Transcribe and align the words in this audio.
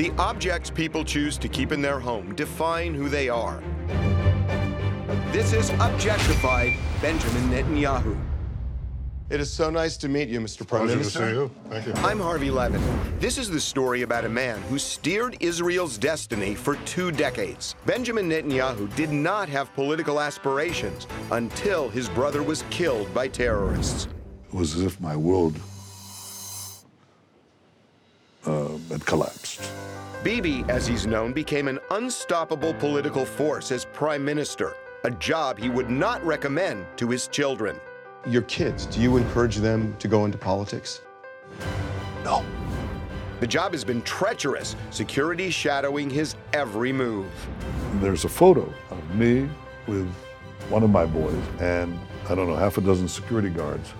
The 0.00 0.12
objects 0.16 0.70
people 0.70 1.04
choose 1.04 1.36
to 1.36 1.46
keep 1.46 1.72
in 1.72 1.82
their 1.82 2.00
home 2.00 2.34
define 2.34 2.94
who 2.94 3.10
they 3.10 3.28
are. 3.28 3.62
This 5.30 5.52
is 5.52 5.68
Objectified 5.72 6.72
Benjamin 7.02 7.50
Netanyahu. 7.50 8.18
It 9.28 9.42
is 9.42 9.52
so 9.52 9.68
nice 9.68 9.98
to 9.98 10.08
meet 10.08 10.30
you, 10.30 10.40
Mr. 10.40 10.66
Prime 10.66 10.86
Pleasure 10.86 10.96
Minister. 10.96 11.18
to 11.18 11.26
see 11.26 11.32
you. 11.32 11.50
Thank 11.68 11.86
you. 11.86 11.92
I'm 12.02 12.18
Harvey 12.18 12.50
Levin. 12.50 12.80
This 13.18 13.36
is 13.36 13.50
the 13.50 13.60
story 13.60 14.00
about 14.00 14.24
a 14.24 14.28
man 14.30 14.62
who 14.70 14.78
steered 14.78 15.36
Israel's 15.40 15.98
destiny 15.98 16.54
for 16.54 16.76
two 16.86 17.12
decades. 17.12 17.74
Benjamin 17.84 18.26
Netanyahu 18.26 18.96
did 18.96 19.12
not 19.12 19.50
have 19.50 19.70
political 19.74 20.18
aspirations 20.18 21.06
until 21.30 21.90
his 21.90 22.08
brother 22.08 22.42
was 22.42 22.64
killed 22.70 23.12
by 23.12 23.28
terrorists. 23.28 24.08
It 24.48 24.54
was 24.54 24.74
as 24.76 24.80
if 24.80 24.98
my 24.98 25.14
world 25.14 25.60
uh, 28.46 28.68
had 28.90 29.04
collapsed. 29.04 29.70
Bibi, 30.22 30.64
as 30.68 30.86
he's 30.86 31.06
known, 31.06 31.32
became 31.32 31.66
an 31.66 31.78
unstoppable 31.90 32.74
political 32.74 33.24
force 33.24 33.72
as 33.72 33.86
prime 33.86 34.24
minister, 34.24 34.74
a 35.04 35.10
job 35.10 35.58
he 35.58 35.70
would 35.70 35.88
not 35.88 36.24
recommend 36.24 36.86
to 36.96 37.08
his 37.08 37.26
children. 37.28 37.80
Your 38.26 38.42
kids, 38.42 38.84
do 38.84 39.00
you 39.00 39.16
encourage 39.16 39.56
them 39.56 39.96
to 39.98 40.08
go 40.08 40.26
into 40.26 40.36
politics? 40.36 41.00
No. 42.22 42.44
The 43.40 43.46
job 43.46 43.72
has 43.72 43.82
been 43.82 44.02
treacherous, 44.02 44.76
security 44.90 45.48
shadowing 45.48 46.10
his 46.10 46.36
every 46.52 46.92
move. 46.92 47.30
There's 47.94 48.26
a 48.26 48.28
photo 48.28 48.70
of 48.90 49.14
me 49.14 49.48
with 49.86 50.06
one 50.68 50.82
of 50.82 50.90
my 50.90 51.06
boys 51.06 51.42
and 51.60 51.98
I 52.28 52.34
don't 52.34 52.46
know, 52.46 52.56
half 52.56 52.76
a 52.76 52.82
dozen 52.82 53.08
security 53.08 53.48
guards 53.48 53.94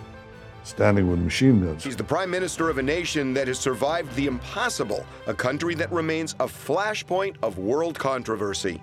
standing 0.70 1.10
with 1.10 1.18
machine 1.18 1.64
guns. 1.64 1.84
He's 1.84 1.96
the 1.96 2.04
prime 2.04 2.30
minister 2.30 2.70
of 2.70 2.78
a 2.78 2.82
nation 2.82 3.34
that 3.34 3.48
has 3.48 3.58
survived 3.58 4.14
the 4.14 4.26
impossible, 4.26 5.04
a 5.26 5.34
country 5.34 5.74
that 5.74 5.90
remains 5.92 6.34
a 6.40 6.46
flashpoint 6.46 7.34
of 7.42 7.58
world 7.58 7.98
controversy. 7.98 8.80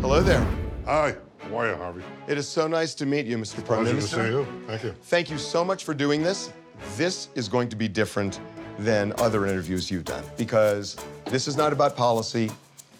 Hello 0.00 0.22
there. 0.22 0.46
Hi, 0.84 1.16
how 1.40 1.56
are 1.56 1.70
you, 1.70 1.76
Harvey? 1.76 2.02
It 2.28 2.38
is 2.38 2.46
so 2.46 2.68
nice 2.68 2.94
to 2.96 3.06
meet 3.06 3.26
you, 3.26 3.38
Mr. 3.38 3.64
Prime 3.64 3.80
Pleasure 3.80 3.94
Minister. 3.94 4.16
to 4.16 4.22
see 4.22 4.30
you. 4.30 4.46
Thank 4.66 4.84
you. 4.84 4.92
Thank 5.02 5.30
you 5.30 5.38
so 5.38 5.64
much 5.64 5.84
for 5.84 5.94
doing 5.94 6.22
this. 6.22 6.52
This 6.96 7.28
is 7.34 7.48
going 7.48 7.68
to 7.70 7.76
be 7.76 7.88
different 7.88 8.40
than 8.78 9.12
other 9.18 9.46
interviews 9.46 9.90
you've 9.90 10.04
done 10.04 10.22
because 10.36 10.96
this 11.24 11.48
is 11.48 11.56
not 11.56 11.72
about 11.72 11.96
policy. 11.96 12.50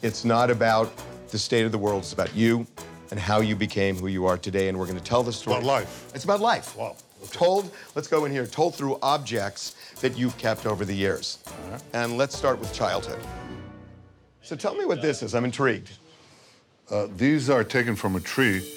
It's 0.03 0.25
not 0.25 0.51
about 0.51 0.91
the 1.29 1.39
state 1.39 1.65
of 1.65 1.73
the 1.73 1.79
world. 1.79 2.03
It's 2.03 2.15
about 2.15 2.35
you 2.35 2.67
and 3.11 3.19
how 3.19 3.41
you 3.41 3.57
became 3.57 3.97
who 3.97 4.09
you 4.09 4.27
are 4.27 4.37
today. 4.37 4.69
And 4.69 4.79
we're 4.79 4.87
going 4.87 4.99
to 4.99 5.05
tell 5.05 5.23
the 5.23 5.33
story. 5.33 5.57
About 5.57 5.67
life. 5.67 6.11
It's 6.15 6.25
about 6.25 6.41
life. 6.41 6.77
Wow. 6.77 6.97
Okay. 7.23 7.33
Told, 7.33 7.71
let's 7.95 8.09
go 8.09 8.25
in 8.25 8.33
here, 8.33 8.47
told 8.47 8.75
through 8.75 8.99
objects 9.03 9.75
that 10.01 10.17
you've 10.17 10.37
kept 10.39 10.67
over 10.67 10.85
the 10.85 10.95
years. 10.95 11.39
And 11.93 12.17
let's 12.17 12.37
start 12.37 12.59
with 12.61 12.73
childhood. 12.73 13.21
So 14.43 14.57
tell 14.57 14.75
me 14.75 14.85
what 14.85 15.03
this 15.03 15.23
is. 15.23 15.35
I'm 15.35 15.45
intrigued. 15.45 15.91
Uh, 16.91 17.09
these 17.17 17.51
are 17.51 17.65
taken 17.65 17.97
from 17.97 18.17
a 18.17 18.21
tree 18.21 18.73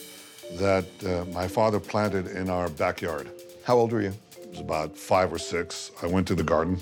that 0.53 0.85
uh, 1.05 1.23
my 1.31 1.47
father 1.47 1.79
planted 1.79 2.27
in 2.27 2.49
our 2.49 2.67
backyard. 2.69 3.29
How 3.63 3.77
old 3.77 3.93
were 3.93 4.01
you? 4.01 4.13
It 4.37 4.49
was 4.49 4.59
about 4.59 4.97
five 4.97 5.31
or 5.31 5.37
six. 5.37 5.91
I 6.01 6.07
went 6.07 6.27
to 6.27 6.35
the 6.35 6.43
garden. 6.43 6.79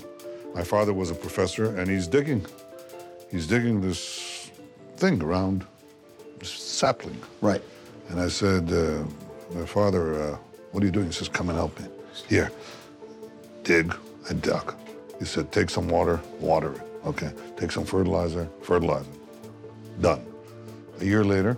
My 0.54 0.64
father 0.64 0.92
was 0.92 1.10
a 1.10 1.14
professor, 1.14 1.78
and 1.78 1.88
he's 1.88 2.08
digging. 2.08 2.44
He's 3.30 3.46
digging 3.46 3.80
this 3.80 4.50
thing 4.96 5.22
around 5.22 5.66
sapling. 6.42 7.20
Right. 7.40 7.62
And 8.08 8.20
I 8.20 8.28
said, 8.28 8.72
uh, 8.72 9.04
my 9.54 9.66
father, 9.66 10.22
uh, 10.22 10.38
what 10.72 10.82
are 10.82 10.86
you 10.86 10.92
doing? 10.92 11.06
He 11.06 11.12
says, 11.12 11.28
come 11.28 11.48
and 11.48 11.58
help 11.58 11.78
me. 11.80 11.86
Here, 12.28 12.50
dig. 13.62 13.94
I 14.28 14.34
dug. 14.34 14.74
He 15.18 15.24
said, 15.24 15.52
take 15.52 15.70
some 15.70 15.88
water, 15.88 16.20
water 16.38 16.72
it. 16.72 16.82
Okay. 17.04 17.32
Take 17.56 17.72
some 17.72 17.84
fertilizer, 17.84 18.48
fertilizer. 18.62 19.10
Done. 20.00 20.24
A 21.00 21.04
year 21.04 21.24
later, 21.24 21.56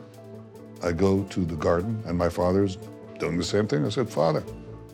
I 0.83 0.93
go 0.93 1.25
to 1.25 1.45
the 1.45 1.57
garden, 1.57 2.03
and 2.07 2.17
my 2.17 2.29
father's 2.29 2.79
doing 3.19 3.39
the 3.39 3.45
same 3.45 3.67
thing. 3.69 3.85
I 3.85 3.89
said, 3.89 4.09
Father, 4.09 4.41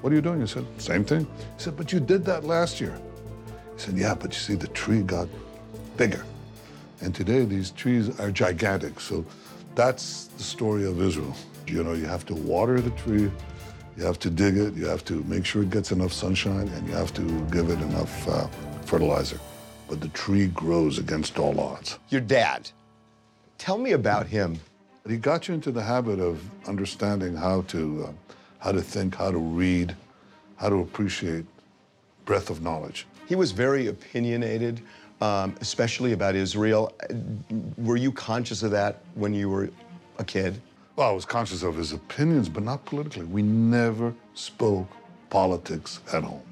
what 0.01 0.13
are 0.13 0.17
you 0.17 0.23
doing? 0.23 0.41
He 0.41 0.47
said, 0.47 0.67
same 0.79 1.05
thing. 1.05 1.25
He 1.25 1.63
said, 1.63 1.77
but 1.77 1.93
you 1.93 2.01
did 2.01 2.25
that 2.27 2.45
last 2.45 2.81
year. 2.81 2.99
He 3.75 3.81
said, 3.81 3.97
yeah, 3.97 4.15
but 4.15 4.33
you 4.33 4.39
see, 4.39 4.55
the 4.55 4.69
tree 4.69 5.03
got 5.03 5.29
bigger. 5.97 6.25
And 7.01 7.15
today, 7.15 7.45
these 7.45 7.71
trees 7.71 8.19
are 8.21 8.31
gigantic. 8.31 9.01
So 9.01 9.25
that's 9.79 10.25
the 10.37 10.43
story 10.43 10.85
of 10.85 11.01
Israel. 11.01 11.37
You 11.69 11.85
know, 11.85 11.93
you 11.93 12.07
have 12.07 12.27
to 12.27 12.35
water 12.35 12.81
the 12.81 12.91
tree, 13.03 13.31
you 13.97 14.03
have 14.03 14.19
to 14.19 14.29
dig 14.29 14.57
it, 14.57 14.75
you 14.75 14.87
have 14.87 15.05
to 15.05 15.23
make 15.35 15.45
sure 15.45 15.63
it 15.63 15.71
gets 15.71 15.93
enough 15.93 16.13
sunshine, 16.13 16.67
and 16.67 16.89
you 16.89 16.95
have 16.95 17.15
to 17.15 17.23
give 17.53 17.71
it 17.71 17.81
enough 17.83 18.29
uh, 18.29 18.49
fertilizer. 18.87 19.39
But 19.89 20.01
the 20.01 20.09
tree 20.09 20.49
grows 20.49 20.99
against 20.99 21.39
all 21.39 21.61
odds. 21.61 22.01
Your 22.09 22.21
dad. 22.21 22.69
Tell 23.57 23.79
me 23.79 23.93
about 23.93 24.27
him. 24.27 24.59
He 25.09 25.17
got 25.17 25.47
you 25.47 25.55
into 25.55 25.71
the 25.71 25.83
habit 25.83 26.19
of 26.19 26.43
understanding 26.67 27.37
how 27.37 27.63
to, 27.69 28.09
uh, 28.09 28.13
how 28.59 28.73
to 28.73 28.83
think, 28.83 29.15
how 29.15 29.31
to 29.31 29.39
read, 29.39 29.95
how 30.57 30.71
to 30.71 30.81
appreciate 30.81 31.45
breadth 32.25 32.51
of 32.51 32.63
knowledge. 32.63 33.07
He 33.29 33.37
was 33.37 33.53
very 33.53 33.87
opinionated, 33.87 34.83
um, 35.21 35.55
especially 35.61 36.13
about 36.13 36.35
Israel. 36.35 36.93
Were 37.77 37.97
you 37.97 38.13
conscious 38.13 38.63
of 38.63 38.71
that 38.73 39.03
when 39.15 39.35
you 39.35 39.49
were 39.49 39.71
a 40.19 40.25
kid? 40.25 40.61
Well, 40.97 41.09
I 41.09 41.13
was 41.13 41.25
conscious 41.25 41.63
of 41.63 41.77
his 41.77 41.93
opinions, 41.93 42.49
but 42.49 42.63
not 42.63 42.85
politically. 42.85 43.25
We 43.25 43.43
never 43.43 44.15
spoke 44.35 44.89
politics 45.31 46.01
at 46.13 46.25
home. 46.25 46.43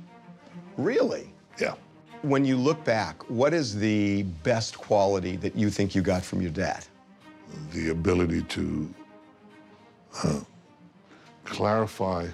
Really? 0.76 1.32
Yeah. 1.60 1.74
When 2.22 2.44
you 2.44 2.56
look 2.56 2.82
back, 2.84 3.28
what 3.28 3.52
is 3.54 3.76
the 3.76 4.22
best 4.42 4.78
quality 4.78 5.36
that 5.36 5.56
you 5.56 5.70
think 5.70 5.94
you 5.94 6.02
got 6.02 6.22
from 6.22 6.42
your 6.42 6.50
dad? 6.50 6.84
The 7.72 7.90
ability 7.90 8.42
to 8.42 8.94
uh, 10.22 10.40
clarify 11.44 12.28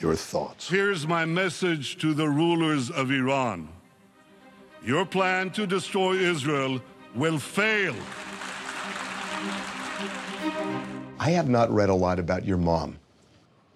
your 0.00 0.14
thoughts. 0.14 0.68
Here's 0.68 1.06
my 1.06 1.24
message 1.24 1.98
to 1.98 2.14
the 2.14 2.28
rulers 2.28 2.90
of 2.90 3.10
Iran. 3.10 3.68
Your 4.84 5.04
plan 5.04 5.50
to 5.50 5.66
destroy 5.66 6.14
Israel 6.14 6.80
will 7.14 7.38
fail. 7.38 7.94
I 11.18 11.30
have 11.30 11.48
not 11.48 11.70
read 11.70 11.88
a 11.88 11.94
lot 11.94 12.18
about 12.18 12.44
your 12.44 12.58
mom. 12.58 12.98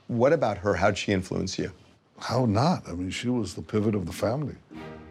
What 0.07 0.33
about 0.33 0.59
her? 0.59 0.75
How'd 0.75 0.97
she 0.97 1.13
influence 1.13 1.59
you? 1.59 1.73
How 2.19 2.47
not? 2.47 2.89
I 2.89 2.93
mean, 2.93 3.11
she 3.11 3.29
was 3.29 3.55
the 3.55 3.63
pivot 3.63 3.95
of 3.95 4.07
the 4.07 4.13
family. 4.13 4.55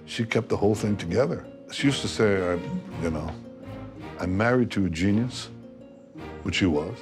She 0.06 0.24
kept 0.24 0.50
the 0.50 0.58
whole 0.58 0.76
thing 0.76 0.96
together. 0.96 1.46
She 1.72 1.88
used 1.88 2.02
to 2.02 2.08
say, 2.08 2.54
I'm, 2.54 2.82
you 3.04 3.12
know, 3.12 3.30
I'm 4.20 4.36
married 4.36 4.72
to 4.72 4.86
a 4.86 4.90
genius, 4.90 5.50
which 6.44 6.56
she 6.56 6.66
was, 6.66 6.96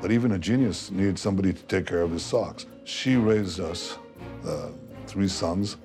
but 0.00 0.12
even 0.12 0.32
a 0.32 0.38
genius 0.38 0.90
needs 0.90 1.20
somebody 1.20 1.52
to 1.52 1.62
take 1.64 1.86
care 1.86 2.02
of 2.02 2.12
his 2.12 2.22
socks. 2.22 2.66
She 2.84 3.16
raised 3.16 3.60
us, 3.60 3.98
uh, 4.46 4.68
three 5.06 5.28
sons, 5.28 5.76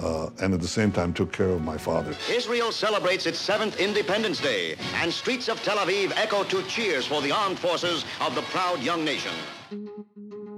uh, 0.00 0.30
and 0.40 0.52
at 0.54 0.60
the 0.60 0.68
same 0.68 0.90
time 0.92 1.12
took 1.12 1.32
care 1.32 1.48
of 1.50 1.62
my 1.62 1.76
father. 1.78 2.14
Israel 2.30 2.72
celebrates 2.72 3.26
its 3.26 3.38
seventh 3.38 3.78
Independence 3.78 4.40
Day, 4.40 4.76
and 4.96 5.12
streets 5.12 5.48
of 5.48 5.62
Tel 5.62 5.76
Aviv 5.78 6.12
echo 6.16 6.44
to 6.44 6.62
cheers 6.64 7.06
for 7.06 7.20
the 7.22 7.30
armed 7.32 7.58
forces 7.58 8.04
of 8.20 8.34
the 8.34 8.42
proud 8.42 8.80
young 8.80 9.04
nation. 9.04 9.32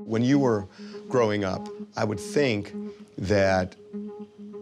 When 0.07 0.23
you 0.23 0.39
were 0.39 0.69
growing 1.09 1.45
up, 1.45 1.69
I 1.97 2.05
would 2.05 2.21
think 2.21 2.73
that 3.19 3.77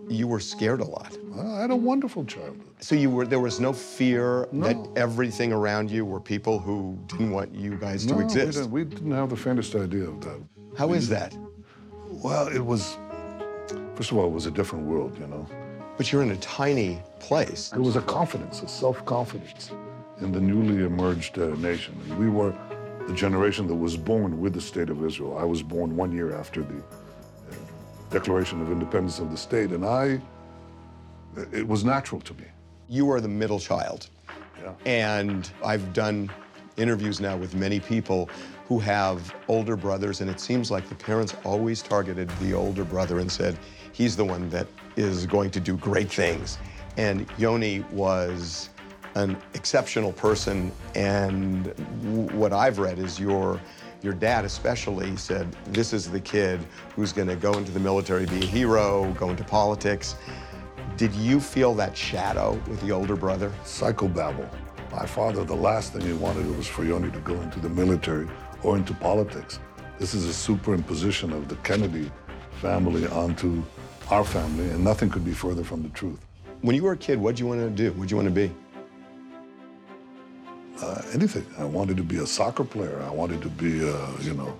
you 0.09 0.27
were 0.29 0.41
scared 0.41 0.81
a 0.81 0.85
lot. 0.85 1.17
I 1.39 1.61
had 1.63 1.71
a 1.71 1.77
wonderful 1.77 2.25
childhood. 2.25 2.61
So 2.81 2.95
you 2.95 3.11
were 3.11 3.25
there 3.27 3.41
was 3.41 3.61
no 3.61 3.73
fear 3.73 4.49
No. 4.53 4.67
that 4.67 4.77
everything 5.01 5.53
around 5.53 5.91
you 5.91 6.05
were 6.05 6.21
people 6.21 6.59
who 6.59 6.99
didn't 7.07 7.31
want 7.31 7.55
you 7.55 7.77
guys 7.77 8.05
to 8.07 8.13
No, 8.13 8.19
we 8.19 8.25
exist. 8.25 8.59
didn't, 8.59 8.71
we 8.73 8.85
didn't 8.85 9.13
have 9.13 9.31
the 9.31 9.37
faintest 9.37 9.75
idea 9.75 10.05
of 10.09 10.21
that. 10.25 10.41
How 10.77 10.93
is 10.93 11.09
that? 11.09 11.35
Well, 12.11 12.49
it 12.49 12.59
was, 12.65 12.99
first 13.95 14.11
of 14.11 14.19
all, 14.19 14.27
it 14.27 14.33
was 14.33 14.47
a 14.47 14.51
different 14.51 14.87
world, 14.87 15.17
you 15.19 15.27
know. 15.27 15.47
But 15.97 16.11
you're 16.11 16.23
in 16.23 16.31
a 16.31 16.37
tiny 16.37 17.01
place. 17.21 17.69
There 17.69 17.83
was 17.83 17.97
a 17.97 18.03
confidence, 18.03 18.63
a 18.63 18.69
self-confidence 18.69 19.73
in 20.21 20.33
the 20.33 20.41
newly 20.41 20.85
emerged 20.85 21.39
uh, 21.39 21.49
nation. 21.57 21.95
And 22.09 22.19
we 22.19 22.29
were 22.29 22.55
the 23.07 23.15
generation 23.15 23.67
that 23.67 23.75
was 23.75 23.97
born 23.97 24.41
with 24.41 24.55
the 24.55 24.61
state 24.61 24.89
of 24.89 25.05
Israel. 25.05 25.37
I 25.37 25.45
was 25.45 25.63
born 25.63 25.97
one 25.97 26.13
year 26.13 26.35
after 26.35 26.63
the 26.63 26.79
uh, 26.79 27.55
Declaration 28.11 28.61
of 28.63 28.71
Independence 28.71 29.19
of 29.19 29.31
the 29.31 29.37
state, 29.37 29.71
and 29.71 29.85
I, 29.85 30.21
it 31.53 31.67
was 31.67 31.85
natural 31.85 32.21
to 32.23 32.35
me. 32.35 32.45
You 32.89 33.11
are 33.11 33.21
the 33.21 33.29
middle 33.29 33.59
child. 33.59 34.09
Yeah. 34.63 34.75
And 34.87 35.51
I've 35.65 35.93
done 35.93 36.31
interviews 36.77 37.21
now 37.21 37.37
with 37.37 37.55
many 37.55 37.81
people 37.81 38.31
who 38.67 38.79
have 38.79 39.35
older 39.49 39.77
brothers, 39.77 40.21
and 40.21 40.31
it 40.31 40.41
seems 40.41 40.71
like 40.71 40.89
the 40.89 40.95
parents 40.95 41.35
always 41.45 41.83
targeted 41.83 42.31
the 42.41 42.55
older 42.55 42.85
brother 42.85 43.19
and 43.19 43.31
said, 43.31 43.59
he's 43.93 44.17
the 44.17 44.25
one 44.25 44.49
that 44.51 44.67
is 44.97 45.27
going 45.27 45.51
to 45.51 45.61
do 45.61 45.77
great 45.77 46.11
things. 46.11 46.59
And 46.97 47.27
Yoni 47.39 47.85
was 47.91 48.69
an 49.15 49.37
exceptional 49.55 50.13
person, 50.13 50.73
and 50.95 51.67
what 52.33 52.53
I've 52.53 52.79
read 52.79 52.99
is 52.99 53.21
your 53.21 53.61
your 54.03 54.13
dad 54.13 54.45
especially 54.45 55.17
said, 55.17 55.47
this 55.69 55.93
is 55.93 56.11
the 56.11 56.19
kid 56.19 56.61
who's 56.97 57.13
going 57.13 57.29
to 57.29 57.37
go 57.37 57.53
into 57.53 57.71
the 57.71 57.79
military, 57.79 58.27
be 58.27 58.43
a 58.43 58.47
hero, 58.47 59.13
go 59.13 59.31
into 59.31 59.45
politics. 59.45 60.17
Did 60.97 61.15
you 61.15 61.39
feel 61.39 61.73
that 61.75 61.97
shadow 61.97 62.61
with 62.69 62.81
the 62.81 62.91
older 62.91 63.15
brother? 63.15 63.53
Psychobabble. 63.63 64.49
My 64.91 65.07
father, 65.07 65.45
the 65.45 65.55
last 65.55 65.93
thing 65.93 66.03
he 66.03 66.13
wanted 66.15 66.47
was 66.57 66.67
for 66.67 66.85
Yoni 66.85 67.13
to 67.13 67.21
go 67.21 67.35
into 67.43 67.61
the 67.61 67.69
military 67.69 68.29
or 68.65 68.77
into 68.77 68.93
politics. 68.93 69.61
This 69.99 70.15
is 70.15 70.27
a 70.27 70.53
superimposition 70.53 71.33
of 71.33 71.49
the 71.49 71.57
Kennedy 71.57 72.11
family 72.61 73.07
onto 73.07 73.63
our 74.13 74.25
family, 74.25 74.69
and 74.69 74.85
nothing 74.85 75.09
could 75.09 75.25
be 75.25 75.33
further 75.33 75.65
from 75.65 75.83
the 75.83 75.89
truth. 75.89 76.21
When 76.61 76.77
you 76.77 76.83
were 76.83 76.93
a 76.93 76.97
kid, 76.97 77.19
what 77.19 77.31
did 77.33 77.41
you 77.41 77.47
want 77.47 77.61
to 77.61 77.71
do? 77.71 77.93
What 77.93 78.03
did 78.03 78.11
you 78.11 78.19
want 78.19 78.29
to 78.29 78.35
be? 78.35 78.53
Uh, 80.83 81.03
anything. 81.15 81.47
I 81.59 81.65
wanted 81.65 81.97
to 81.97 82.03
be 82.03 82.19
a 82.19 82.27
soccer 82.27 82.63
player. 82.63 83.01
I 83.01 83.11
wanted 83.11 83.41
to 83.41 83.49
be, 83.49 83.89
uh, 83.89 83.97
you 84.21 84.35
know, 84.35 84.53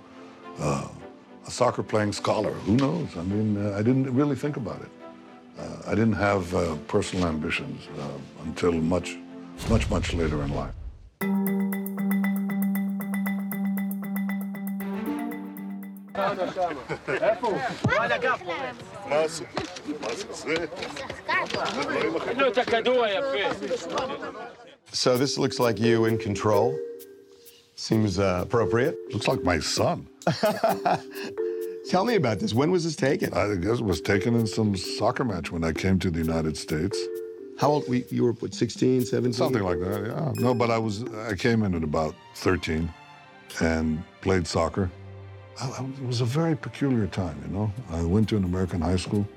uh, 0.59 0.87
a 1.45 1.51
soccer 1.51 1.83
playing 1.83 2.13
scholar. 2.13 2.53
Who 2.65 2.77
knows? 2.77 3.09
I 3.15 3.21
mean, 3.21 3.63
uh, 3.63 3.77
I 3.77 3.83
didn't 3.83 4.11
really 4.11 4.35
think 4.35 4.57
about 4.57 4.81
it. 4.81 4.91
Uh, 5.59 5.91
I 5.91 5.93
didn't 5.93 6.19
have 6.29 6.55
uh, 6.55 6.75
personal 6.87 7.27
ambitions 7.27 7.87
until 8.45 8.71
much, 8.71 9.17
much, 9.69 9.87
much 9.89 10.13
later 10.15 10.41
in 10.43 10.55
life. 10.55 10.73
So 24.91 25.17
this 25.17 25.37
looks 25.37 25.59
like 25.59 25.79
you 25.79 26.05
in 26.05 26.17
control. 26.17 26.77
Seems 27.75 28.19
uh, 28.19 28.41
appropriate. 28.43 28.95
Looks 29.11 29.27
like 29.27 29.43
my 29.43 29.59
son. 29.59 30.07
Tell 31.89 32.05
me 32.05 32.15
about 32.15 32.39
this. 32.39 32.53
When 32.53 32.71
was 32.71 32.83
this 32.83 32.95
taken? 32.95 33.33
I 33.33 33.55
guess 33.55 33.79
it 33.79 33.85
was 33.85 33.99
taken 33.99 34.35
in 34.35 34.47
some 34.47 34.75
soccer 34.75 35.25
match 35.25 35.51
when 35.51 35.63
I 35.63 35.73
came 35.73 35.99
to 35.99 36.11
the 36.11 36.19
United 36.19 36.55
States. 36.57 36.97
How 37.59 37.71
old? 37.71 37.89
We, 37.89 38.05
you 38.09 38.23
were, 38.23 38.33
what, 38.33 38.53
16, 38.53 39.05
17? 39.05 39.33
Something 39.33 39.63
like 39.63 39.79
that, 39.79 40.05
yeah. 40.05 40.31
No, 40.35 40.53
but 40.53 40.71
I 40.71 40.77
was, 40.77 41.03
I 41.03 41.35
came 41.35 41.63
in 41.63 41.75
at 41.75 41.83
about 41.83 42.15
13 42.35 42.91
and 43.61 44.03
played 44.21 44.47
soccer. 44.47 44.89
I, 45.61 45.67
I, 45.67 45.83
it 45.83 46.05
was 46.07 46.21
a 46.21 46.25
very 46.25 46.55
peculiar 46.55 47.07
time, 47.07 47.41
you 47.45 47.53
know? 47.53 47.71
I 47.91 48.01
went 48.03 48.29
to 48.29 48.37
an 48.37 48.43
American 48.43 48.81
high 48.81 48.95
school 48.95 49.27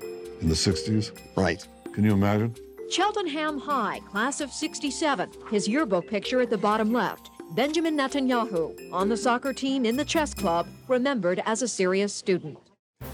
in 0.41 0.47
the 0.49 0.55
60s. 0.55 1.11
Right. 1.35 1.65
Can 1.93 2.03
you 2.03 2.13
imagine? 2.13 2.55
Cheltenham 2.89 3.59
High, 3.59 3.99
class 4.09 4.39
of 4.39 4.51
67. 4.51 5.29
His 5.51 5.67
yearbook 5.67 6.07
picture 6.07 6.41
at 6.41 6.49
the 6.49 6.57
bottom 6.57 6.93
left. 6.93 7.31
Benjamin 7.55 7.97
Netanyahu, 7.97 8.91
on 8.93 9.09
the 9.09 9.17
soccer 9.17 9.53
team 9.53 9.85
in 9.85 9.95
the 9.97 10.05
chess 10.05 10.33
club, 10.33 10.67
remembered 10.87 11.41
as 11.45 11.61
a 11.61 11.67
serious 11.67 12.13
student. 12.13 12.57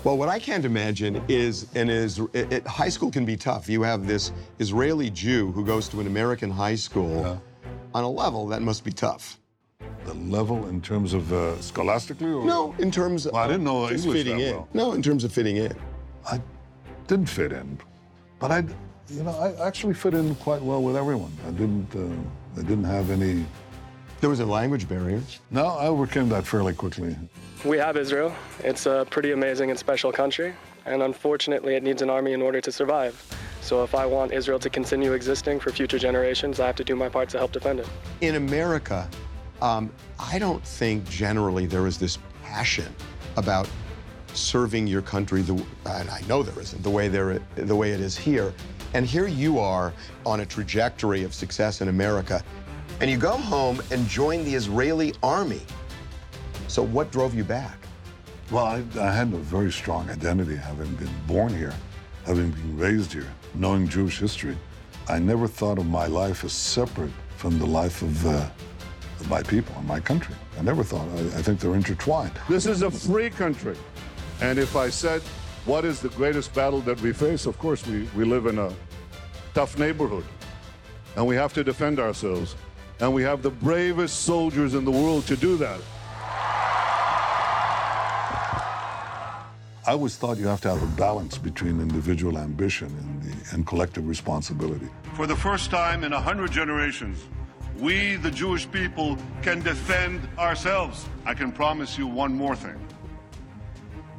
Well, 0.04 0.18
what 0.18 0.30
I 0.30 0.40
can't 0.40 0.66
imagine 0.66 1.22
is, 1.28 1.68
and 1.76 1.90
is, 1.90 2.20
it, 2.34 2.52
it, 2.54 2.68
high 2.68 2.90
school 2.90 3.12
can 3.12 3.26
be 3.26 3.36
tough. 3.36 3.68
You 3.70 3.82
have 3.84 4.08
this 4.08 4.32
Israeli 4.60 5.10
Jew 5.10 5.52
who 5.52 5.66
goes 5.66 5.88
to 5.90 6.00
an 6.00 6.08
American 6.08 6.50
high 6.50 6.76
school 6.76 7.22
Yeah. 7.22 7.38
on 7.94 8.04
a 8.04 8.10
level 8.10 8.48
that 8.48 8.62
must 8.62 8.84
be 8.84 8.92
tough. 8.92 9.40
The 10.06 10.14
level 10.16 10.68
in 10.68 10.82
terms 10.82 11.14
of 11.14 11.32
uh, 11.32 11.60
scholastically? 11.62 12.28
Or? 12.32 12.44
No, 12.46 12.76
in 12.80 12.92
terms 12.92 13.26
of 13.26 13.34
Well, 13.34 13.44
I 13.44 13.48
didn't 13.48 13.64
know 13.64 13.90
just 13.90 14.04
English 14.06 14.24
fitting 14.24 14.38
that 14.40 14.48
in. 14.50 14.56
well. 14.56 14.68
No, 14.74 14.94
in 14.94 15.02
terms 15.02 15.24
of 15.24 15.32
fitting 15.32 15.58
in. 15.58 15.74
I 16.30 16.42
didn't 17.08 17.28
fit 17.28 17.52
in, 17.52 17.78
but 18.40 18.52
I, 18.52 18.64
you 19.10 19.24
know, 19.24 19.32
I 19.32 19.66
actually 19.68 19.94
fit 19.94 20.14
in 20.14 20.36
quite 20.36 20.62
well 20.62 20.82
with 20.84 20.96
everyone. 20.96 21.32
I 21.48 21.52
didn't, 21.52 21.88
uh, 21.96 22.60
I 22.60 22.64
didn't 22.64 22.84
have 22.86 23.10
any. 23.10 23.46
There 24.22 24.30
was 24.30 24.40
a 24.40 24.46
language 24.46 24.88
barrier. 24.88 25.22
No, 25.52 25.66
I 25.66 25.88
overcame 25.88 26.30
that 26.30 26.46
fairly 26.48 26.74
quickly. 26.74 27.16
We 27.66 27.78
have 27.78 27.98
Israel. 27.98 28.34
It's 28.60 28.86
a 28.86 29.06
pretty 29.10 29.32
amazing 29.32 29.70
and 29.70 29.80
special 29.80 30.12
country, 30.12 30.54
and 30.86 31.02
unfortunately, 31.04 31.76
it 31.76 31.84
needs 31.84 32.02
an 32.02 32.10
army 32.10 32.34
in 32.34 32.42
order 32.42 32.60
to 32.62 32.72
survive. 32.72 33.14
So, 33.62 33.84
if 33.84 33.96
I 33.96 34.06
want 34.06 34.34
Israel 34.34 34.60
to 34.60 34.70
continue 34.70 35.14
existing 35.14 35.62
for 35.62 35.72
future 35.72 35.98
generations, 36.00 36.60
I 36.60 36.68
have 36.68 36.76
to 36.78 36.84
do 36.84 36.96
my 36.96 37.08
part 37.08 37.30
to 37.30 37.38
help 37.38 37.54
defend 37.54 37.80
it. 37.80 37.88
In 38.20 38.36
America, 38.36 39.10
um, 39.62 39.92
I 40.20 40.40
don't 40.40 40.66
think 40.66 41.08
generally 41.10 41.66
there 41.66 41.88
is 41.88 41.98
this 41.98 42.18
passion 42.44 42.94
about 43.38 43.70
serving 44.34 44.88
your 44.88 45.02
country, 45.02 45.42
the, 45.42 45.54
and 45.86 46.10
I 46.10 46.22
know 46.28 46.44
there 46.44 46.60
isn't, 46.62 46.82
the 46.82 46.90
way, 46.90 47.08
there, 47.08 47.40
the 47.56 47.76
way 47.76 47.92
it 47.92 48.00
is 48.00 48.18
here. 48.18 48.54
And 48.94 49.06
here 49.06 49.28
you 49.28 49.60
are 49.60 49.94
on 50.26 50.42
a 50.42 50.46
trajectory 50.46 51.24
of 51.24 51.34
success 51.34 51.82
in 51.82 51.88
America, 51.88 52.44
and 53.00 53.10
you 53.10 53.18
go 53.18 53.38
home 53.38 53.82
and 53.92 54.08
join 54.08 54.44
the 54.44 54.54
Israeli 54.54 55.14
army. 55.24 55.62
So 56.68 56.84
what 56.84 57.12
drove 57.12 57.34
you 57.36 57.44
back? 57.44 57.78
Well, 58.52 58.66
I, 58.66 58.84
I 59.00 59.12
had 59.12 59.34
a 59.34 59.38
very 59.38 59.72
strong 59.72 60.10
identity, 60.10 60.56
having 60.56 60.94
been 60.96 61.10
born 61.28 61.56
here, 61.56 61.74
having 62.26 62.52
been 62.52 62.78
raised 62.78 63.14
here, 63.14 63.32
knowing 63.56 63.88
Jewish 63.88 64.20
history. 64.20 64.58
I 65.08 65.20
never 65.20 65.48
thought 65.48 65.80
of 65.80 65.88
my 65.88 66.08
life 66.08 66.44
as 66.44 66.54
separate 66.54 67.12
from 67.38 67.60
the 67.60 67.66
life 67.66 68.02
of, 68.02 68.28
uh, 68.28 68.50
of 69.20 69.30
my 69.30 69.44
people 69.44 69.76
and 69.78 69.88
my 69.88 70.00
country. 70.00 70.36
I 70.58 70.62
never 70.62 70.84
thought. 70.84 71.08
I, 71.10 71.20
I 71.20 71.42
think 71.42 71.60
they're 71.60 71.76
intertwined. 71.76 72.34
This 72.50 72.66
is 72.66 72.82
a 72.82 72.92
free 72.92 73.30
country. 73.30 73.76
And 74.42 74.60
if 74.60 74.76
I 74.76 74.90
said, 74.90 75.22
what 75.66 75.86
is 75.86 76.02
the 76.02 76.10
greatest 76.10 76.54
battle 76.54 76.82
that 76.82 77.00
we 77.02 77.14
face? 77.14 77.46
Of 77.46 77.58
course, 77.58 77.86
we, 77.88 78.08
we 78.16 78.26
live 78.26 78.46
in 78.48 78.60
a 78.60 78.74
tough 79.54 79.78
neighborhood. 79.78 80.26
And 81.16 81.26
we 81.26 81.36
have 81.36 81.54
to 81.54 81.64
defend 81.64 82.00
ourselves. 82.00 82.56
And 83.00 83.14
we 83.14 83.24
have 83.24 83.42
the 83.42 83.52
bravest 83.52 84.22
soldiers 84.22 84.74
in 84.74 84.86
the 84.86 84.92
world 84.92 85.26
to 85.28 85.36
do 85.36 85.58
that. 85.58 85.80
I 89.86 89.92
always 89.92 90.16
thought 90.16 90.38
you 90.38 90.48
have 90.48 90.62
to 90.62 90.70
have 90.70 90.82
a 90.82 90.96
balance 90.96 91.38
between 91.38 91.82
individual 91.82 92.38
ambition 92.38 92.88
and, 92.88 93.22
the, 93.22 93.54
and 93.54 93.68
collective 93.68 94.08
responsibility. 94.08 94.88
For 95.16 95.28
the 95.28 95.36
first 95.36 95.70
time 95.72 96.06
in 96.06 96.14
a 96.14 96.22
hundred 96.22 96.54
generations, 96.54 97.18
we, 97.80 98.16
the 98.18 98.32
Jewish 98.32 98.70
people, 98.72 99.18
can 99.42 99.62
defend 99.62 100.28
ourselves. 100.38 101.08
I 101.26 101.34
can 101.34 101.52
promise 101.52 101.98
you 101.98 102.08
one 102.08 102.34
more 102.34 102.56
thing. 102.56 102.80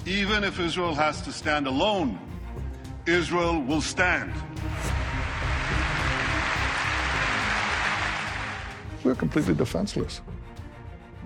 Even 0.07 0.45
if 0.45 0.61
Israel 0.61 0.95
has 0.95 1.23
to 1.23 1.33
stand 1.33 1.67
alone, 1.67 2.19
Israel 3.07 3.61
will 3.61 3.81
stand. 3.81 4.33
We're 9.03 9.15
completely 9.15 9.55
defenseless. 9.55 10.23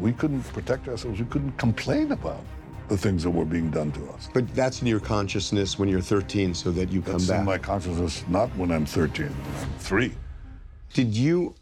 We 0.01 0.13
couldn't 0.13 0.43
protect 0.53 0.89
ourselves. 0.89 1.21
We 1.21 1.27
couldn't 1.27 1.53
complain 1.59 2.13
about 2.13 2.45
the 2.89 2.97
things 2.97 3.23
that 3.23 3.31
were 3.31 3.45
being 3.45 3.71
done 3.71 3.93
to 3.93 4.09
us. 4.11 4.29
But 4.33 4.53
that's 4.55 4.81
in 4.81 4.89
your 4.89 5.01
consciousness 5.01 5.79
when 5.79 5.89
you're 5.89 6.01
13 6.01 6.55
so 6.55 6.71
that 6.73 6.91
you 6.91 7.03
come 7.03 7.17
It's 7.17 7.27
back. 7.29 7.41
in 7.41 7.45
my 7.45 7.59
consciousness, 7.59 8.25
not 8.29 8.49
when 8.57 8.73
I'm 8.73 8.87
13, 8.87 9.27
when 9.27 9.35
I'm 9.63 9.79
three. 9.79 10.15
Did 10.95 11.15
you 11.15 11.55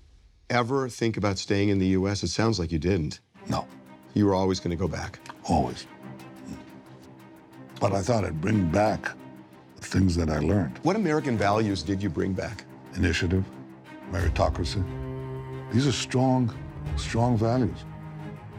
ever 0.50 0.88
think 0.88 1.16
about 1.16 1.38
staying 1.38 1.68
in 1.70 1.78
the 1.78 1.86
U.S.? 1.88 2.22
It 2.22 2.28
sounds 2.28 2.58
like 2.58 2.72
you 2.72 2.78
didn't. 2.78 3.20
No, 3.48 3.66
You 4.14 4.26
were 4.26 4.34
always 4.34 4.60
going 4.60 4.70
to 4.70 4.76
go 4.76 4.88
back. 4.88 5.18
always. 5.48 5.86
But 7.80 7.92
I 7.92 8.00
thought 8.00 8.24
I'd 8.24 8.40
bring 8.40 8.70
back 8.70 9.10
the 9.76 9.82
things 9.82 10.16
that 10.16 10.30
I 10.30 10.38
learned 10.38 10.78
What 10.82 10.96
American 10.96 11.36
values 11.36 11.82
did 11.82 12.02
you 12.02 12.08
bring 12.08 12.32
back? 12.32 12.64
initiative, 12.94 13.44
meritocracy. 14.10 14.82
These 15.70 15.86
are 15.86 15.92
strong, 15.92 16.50
strong 16.96 17.36
values. 17.36 17.84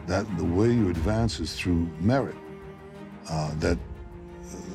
That 0.06 0.24
the 0.38 0.44
way 0.44 0.68
you 0.70 0.90
advance 0.90 1.40
is 1.40 1.54
through 1.54 1.88
merit. 2.00 2.36
Uh, 3.28 3.50
that 3.58 3.76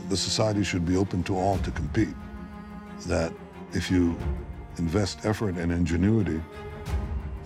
the 0.09 0.17
society 0.17 0.61
should 0.63 0.85
be 0.85 0.97
open 0.97 1.23
to 1.23 1.37
all 1.37 1.57
to 1.59 1.71
compete. 1.71 2.13
That 3.07 3.31
if 3.71 3.89
you 3.89 4.17
invest 4.77 5.25
effort 5.25 5.55
and 5.55 5.71
ingenuity, 5.71 6.41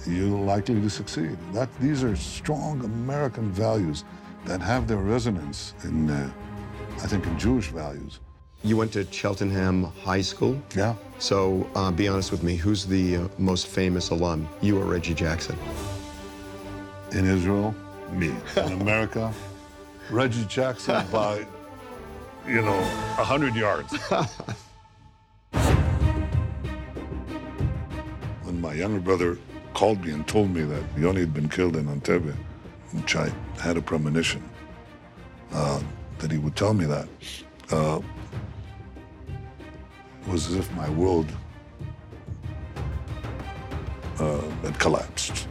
you're 0.08 0.38
likely 0.40 0.80
to 0.82 0.90
succeed. 0.90 1.38
That 1.54 1.70
these 1.80 2.04
are 2.04 2.16
strong 2.16 2.84
American 2.84 3.52
values 3.52 4.04
that 4.46 4.62
have 4.62 4.88
their 4.88 4.98
resonance 4.98 5.74
in, 5.84 6.10
uh, 6.10 6.32
I 7.04 7.08
think, 7.08 7.26
in 7.26 7.38
Jewish 7.38 7.68
values. 7.68 8.20
You 8.64 8.78
went 8.78 8.92
to 8.94 9.06
Cheltenham 9.12 9.84
High 10.04 10.22
School. 10.22 10.60
Yeah. 10.76 10.96
So 11.20 11.70
uh, 11.76 11.92
be 11.92 12.08
honest 12.08 12.32
with 12.32 12.44
me, 12.44 12.56
who's 12.56 12.86
the 12.86 13.18
uh, 13.18 13.28
most 13.38 13.68
famous 13.68 14.10
alum? 14.10 14.48
You 14.62 14.80
or 14.80 14.86
Reggie 14.86 15.14
Jackson? 15.14 15.58
In 17.12 17.26
Israel, 17.26 17.76
me. 18.12 18.34
In 18.56 18.82
America, 18.82 19.34
Reggie 20.10 20.46
Jackson 20.46 21.06
by, 21.12 21.46
you 22.48 22.62
know, 22.62 22.80
100 23.18 23.56
yards. 23.56 23.94
when 28.44 28.62
my 28.62 28.74
younger 28.74 29.00
brother 29.00 29.38
called 29.78 30.04
me 30.04 30.12
and 30.12 30.28
told 30.28 30.50
me 30.50 30.64
that 30.64 30.84
Yoni 30.98 31.20
had 31.20 31.36
been 31.36 31.48
killed 31.48 31.76
in 31.76 31.86
Entebbe, 31.86 32.36
which 32.94 33.16
I 33.16 33.32
had 33.62 33.78
a 33.78 33.82
premonition 33.82 34.42
uh, 35.52 35.80
that 36.18 36.32
he 36.32 36.40
would 36.40 36.56
tell 36.56 36.74
me 36.74 36.86
that. 36.86 37.08
Uh, 37.72 38.00
it 39.28 40.28
was 40.32 40.48
as 40.48 40.56
if 40.56 40.72
my 40.74 40.90
world 40.90 41.32
uh, 44.18 44.42
had 44.64 44.80
collapsed. 44.80 45.48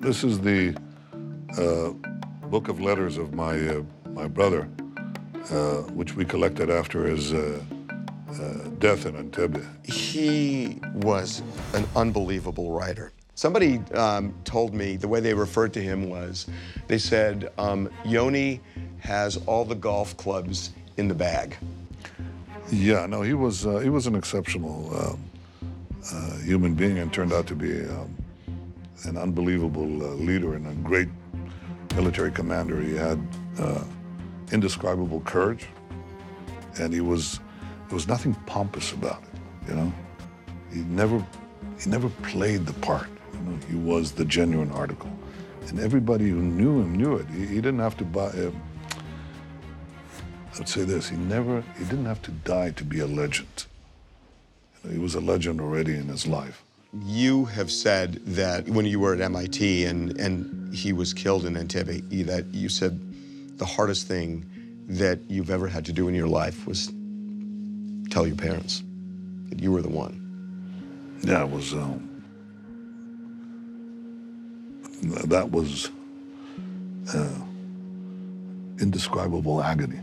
This 0.00 0.24
is 0.24 0.40
the 0.40 0.76
uh, 1.56 2.11
book 2.52 2.68
of 2.68 2.82
letters 2.82 3.16
of 3.16 3.32
my 3.32 3.58
uh, 3.66 3.82
my 4.10 4.28
brother, 4.28 4.68
uh, 5.50 5.78
which 5.98 6.14
we 6.14 6.22
collected 6.22 6.68
after 6.68 7.06
his 7.06 7.32
uh, 7.32 7.58
uh, 8.28 8.68
death 8.78 9.06
in 9.06 9.14
Entebbe. 9.14 9.64
He 9.90 10.78
was 10.96 11.42
an 11.72 11.86
unbelievable 11.96 12.70
writer. 12.70 13.10
Somebody 13.36 13.78
um, 13.94 14.34
told 14.44 14.74
me 14.74 14.96
the 14.96 15.08
way 15.08 15.18
they 15.18 15.32
referred 15.32 15.72
to 15.72 15.82
him 15.82 16.10
was 16.10 16.46
they 16.88 16.98
said, 16.98 17.50
um, 17.56 17.88
Yoni 18.04 18.60
has 18.98 19.38
all 19.46 19.64
the 19.64 19.74
golf 19.74 20.14
clubs 20.18 20.72
in 20.98 21.08
the 21.08 21.14
bag. 21.14 21.56
Yeah, 22.70 23.06
no, 23.06 23.22
he 23.22 23.32
was 23.32 23.66
uh, 23.66 23.78
he 23.78 23.88
was 23.88 24.06
an 24.06 24.14
exceptional 24.14 24.76
um, 25.00 25.24
uh, 26.12 26.36
human 26.40 26.74
being 26.74 26.98
and 26.98 27.10
turned 27.10 27.32
out 27.32 27.46
to 27.46 27.54
be 27.54 27.80
um, 27.86 28.14
an 29.04 29.16
unbelievable 29.16 30.02
uh, 30.02 30.08
leader 30.16 30.52
and 30.54 30.66
a 30.66 30.74
great 30.86 31.08
military 31.94 32.30
commander. 32.30 32.80
He 32.80 32.94
had 32.94 33.20
uh, 33.58 33.84
indescribable 34.50 35.20
courage, 35.20 35.66
and 36.78 36.92
he 36.92 37.00
was 37.00 37.40
there 37.88 37.94
was 37.94 38.08
nothing 38.08 38.34
pompous 38.46 38.92
about 38.92 39.22
it. 39.22 39.68
You 39.68 39.74
know, 39.74 39.92
he 40.72 40.80
never 40.80 41.24
he 41.78 41.90
never 41.90 42.08
played 42.22 42.66
the 42.66 42.72
part. 42.74 43.08
You 43.34 43.40
know, 43.40 43.58
he 43.68 43.76
was 43.76 44.12
the 44.12 44.24
genuine 44.24 44.70
article, 44.72 45.10
and 45.68 45.80
everybody 45.80 46.28
who 46.28 46.40
knew 46.40 46.80
him 46.80 46.94
knew 46.94 47.16
it. 47.16 47.26
He, 47.28 47.46
he 47.46 47.54
didn't 47.56 47.80
have 47.80 47.96
to 47.98 48.04
buy. 48.04 48.26
Uh, 48.26 48.50
I'd 50.58 50.68
say 50.68 50.84
this: 50.84 51.08
he 51.08 51.16
never, 51.16 51.62
he 51.78 51.84
didn't 51.84 52.06
have 52.06 52.22
to 52.22 52.30
die 52.30 52.70
to 52.70 52.84
be 52.84 53.00
a 53.00 53.06
legend. 53.06 53.64
You 54.84 54.90
know, 54.90 54.94
he 54.96 54.98
was 54.98 55.14
a 55.14 55.20
legend 55.20 55.60
already 55.60 55.96
in 55.96 56.08
his 56.08 56.26
life. 56.26 56.62
You 57.00 57.46
have 57.46 57.70
said 57.70 58.20
that 58.26 58.68
when 58.68 58.84
you 58.84 59.00
were 59.00 59.14
at 59.14 59.20
MIT 59.22 59.86
and, 59.86 60.14
and 60.18 60.74
he 60.74 60.92
was 60.92 61.14
killed 61.14 61.46
in 61.46 61.54
Entebbe, 61.54 62.26
that 62.26 62.52
you 62.52 62.68
said 62.68 63.00
the 63.58 63.64
hardest 63.64 64.06
thing 64.06 64.44
that 64.88 65.18
you've 65.26 65.48
ever 65.48 65.68
had 65.68 65.86
to 65.86 65.92
do 65.92 66.08
in 66.08 66.14
your 66.14 66.28
life 66.28 66.66
was 66.66 66.92
tell 68.10 68.26
your 68.26 68.36
parents 68.36 68.82
that 69.48 69.60
you 69.60 69.72
were 69.72 69.80
the 69.80 69.88
one. 69.88 70.18
Yeah, 71.22 71.44
it 71.44 71.50
was. 71.50 71.72
Um, 71.72 72.08
that 75.02 75.50
was 75.50 75.90
uh, 77.14 77.40
indescribable 78.80 79.62
agony. 79.62 80.00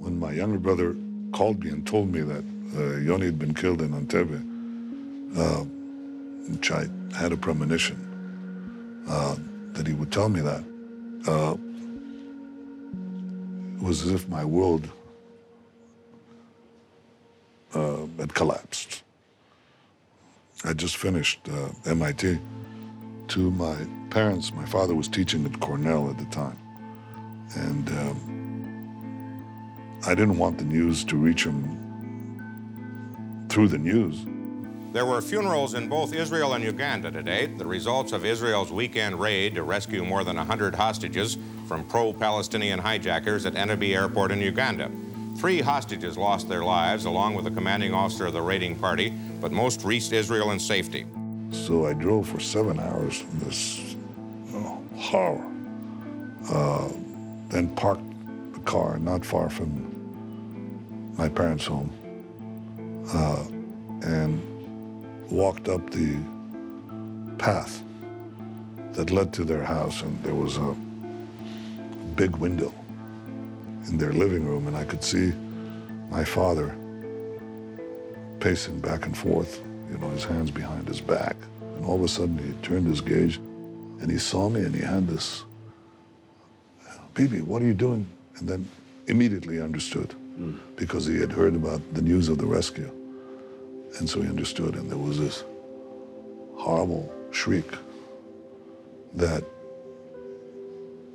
When 0.00 0.18
my 0.18 0.32
younger 0.32 0.58
brother 0.58 0.96
called 1.32 1.62
me 1.62 1.70
and 1.70 1.86
told 1.86 2.12
me 2.12 2.22
that 2.22 2.44
uh, 2.76 2.96
Yoni 2.96 3.26
had 3.26 3.38
been 3.38 3.54
killed 3.54 3.82
in 3.82 3.90
Entebbe, 3.90 4.42
uh, 5.38 5.64
which 6.48 6.70
I 6.70 6.88
had 7.16 7.32
a 7.32 7.36
premonition 7.36 9.04
uh, 9.08 9.36
that 9.72 9.86
he 9.86 9.92
would 9.92 10.12
tell 10.12 10.28
me 10.28 10.40
that, 10.40 10.64
uh, 11.26 11.56
it 13.76 13.82
was 13.82 14.02
as 14.02 14.12
if 14.12 14.28
my 14.28 14.44
world 14.44 14.88
uh, 17.74 18.06
had 18.18 18.34
collapsed. 18.34 19.02
I 20.64 20.72
just 20.72 20.96
finished 20.96 21.40
uh, 21.48 21.68
MIT. 21.86 22.38
To 23.28 23.50
my 23.50 23.76
parents, 24.10 24.52
my 24.54 24.64
father 24.64 24.94
was 24.94 25.06
teaching 25.06 25.44
at 25.44 25.60
Cornell 25.60 26.08
at 26.10 26.18
the 26.18 26.24
time. 26.26 26.58
And 27.54 27.88
um, 27.90 28.38
I 30.06 30.14
didn't 30.14 30.38
want 30.38 30.58
the 30.58 30.64
news 30.64 31.04
to 31.04 31.16
reach 31.16 31.44
him 31.44 31.76
through 33.48 33.68
the 33.68 33.78
news. 33.78 34.24
There 34.92 35.04
were 35.04 35.20
funerals 35.20 35.74
in 35.74 35.86
both 35.86 36.14
Israel 36.14 36.54
and 36.54 36.64
Uganda 36.64 37.10
today, 37.10 37.46
the 37.46 37.66
results 37.66 38.12
of 38.12 38.24
Israel's 38.24 38.72
weekend 38.72 39.20
raid 39.20 39.54
to 39.56 39.62
rescue 39.62 40.02
more 40.02 40.24
than 40.24 40.36
100 40.36 40.74
hostages 40.74 41.36
from 41.66 41.84
pro 41.84 42.14
Palestinian 42.14 42.78
hijackers 42.78 43.44
at 43.44 43.52
Entebbe 43.52 43.94
Airport 43.94 44.30
in 44.30 44.40
Uganda. 44.40 44.90
Three 45.36 45.60
hostages 45.60 46.16
lost 46.16 46.48
their 46.48 46.64
lives, 46.64 47.04
along 47.04 47.34
with 47.34 47.44
the 47.44 47.50
commanding 47.50 47.92
officer 47.92 48.26
of 48.26 48.32
the 48.32 48.40
raiding 48.40 48.76
party, 48.76 49.10
but 49.40 49.52
most 49.52 49.84
reached 49.84 50.12
Israel 50.12 50.52
in 50.52 50.58
safety. 50.58 51.04
So 51.52 51.86
I 51.86 51.92
drove 51.92 52.26
for 52.26 52.40
seven 52.40 52.80
hours 52.80 53.20
in 53.20 53.38
this 53.40 53.94
oh, 54.54 54.82
horror. 54.96 55.46
Uh, 56.50 56.88
then 57.48 57.68
parked 57.76 58.02
the 58.54 58.60
car 58.60 58.98
not 58.98 59.24
far 59.24 59.50
from 59.50 59.84
my 61.18 61.28
parents' 61.28 61.66
home 61.66 61.90
uh, 63.12 63.44
and 64.02 64.42
walked 65.30 65.68
up 65.68 65.90
the 65.90 66.16
path 67.38 67.82
that 68.92 69.10
led 69.10 69.32
to 69.34 69.44
their 69.44 69.62
house. 69.62 70.02
And 70.02 70.22
there 70.22 70.34
was 70.34 70.56
a 70.56 70.74
big 72.16 72.36
window 72.36 72.72
in 73.88 73.98
their 73.98 74.12
living 74.12 74.44
room, 74.44 74.66
and 74.66 74.76
I 74.76 74.84
could 74.84 75.04
see 75.04 75.32
my 76.10 76.24
father 76.24 76.76
pacing 78.40 78.80
back 78.80 79.06
and 79.06 79.16
forth, 79.16 79.62
you 79.90 79.98
know, 79.98 80.10
his 80.10 80.24
hands 80.24 80.50
behind 80.50 80.88
his 80.88 81.00
back. 81.00 81.36
And 81.76 81.84
all 81.84 81.96
of 81.96 82.02
a 82.02 82.08
sudden, 82.08 82.38
he 82.38 82.52
turned 82.66 82.86
his 82.86 83.00
gaze 83.00 83.36
and 84.00 84.10
he 84.10 84.18
saw 84.18 84.48
me 84.48 84.60
and 84.60 84.74
he 84.74 84.82
had 84.82 85.06
this, 85.08 85.44
Bibi, 87.14 87.40
what 87.40 87.62
are 87.62 87.66
you 87.66 87.74
doing? 87.74 88.06
And 88.36 88.48
then 88.48 88.68
immediately 89.08 89.60
understood 89.60 90.12
hmm. 90.12 90.56
because 90.76 91.06
he 91.06 91.18
had 91.18 91.32
heard 91.32 91.56
about 91.56 91.80
the 91.94 92.02
news 92.02 92.28
of 92.28 92.38
the 92.38 92.46
rescue. 92.46 92.92
And 93.98 94.08
so 94.08 94.20
he 94.20 94.28
understood, 94.28 94.74
and 94.74 94.90
there 94.90 94.98
was 94.98 95.18
this 95.18 95.44
horrible 96.56 97.12
shriek 97.30 97.70
that 99.14 99.44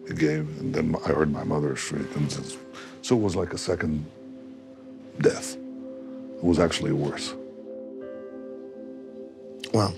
he 0.08 0.14
gave, 0.14 0.48
and 0.60 0.74
then 0.74 0.96
I 1.06 1.10
heard 1.10 1.32
my 1.32 1.44
mother 1.44 1.76
shriek, 1.76 2.14
and 2.16 2.32
so- 2.32 3.16
it 3.16 3.22
was 3.22 3.36
like 3.36 3.54
a 3.54 3.58
second 3.58 4.06
death. 5.22 5.56
It 5.56 6.44
was 6.44 6.60
actually 6.60 6.92
worse. 6.92 7.34
Well, 9.74 9.94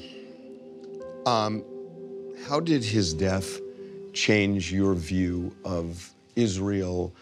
um, 1.25 1.63
how 2.47 2.59
did 2.59 2.83
his 2.83 3.13
death 3.13 3.59
change 4.13 4.71
your 4.71 4.93
view 4.93 5.51
of 5.63 6.13
Israel, 6.35 7.13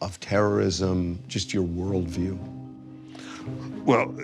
of 0.00 0.18
terrorism, 0.20 1.18
just 1.28 1.54
your 1.54 1.64
worldview? 1.64 2.38
Well, 3.84 4.14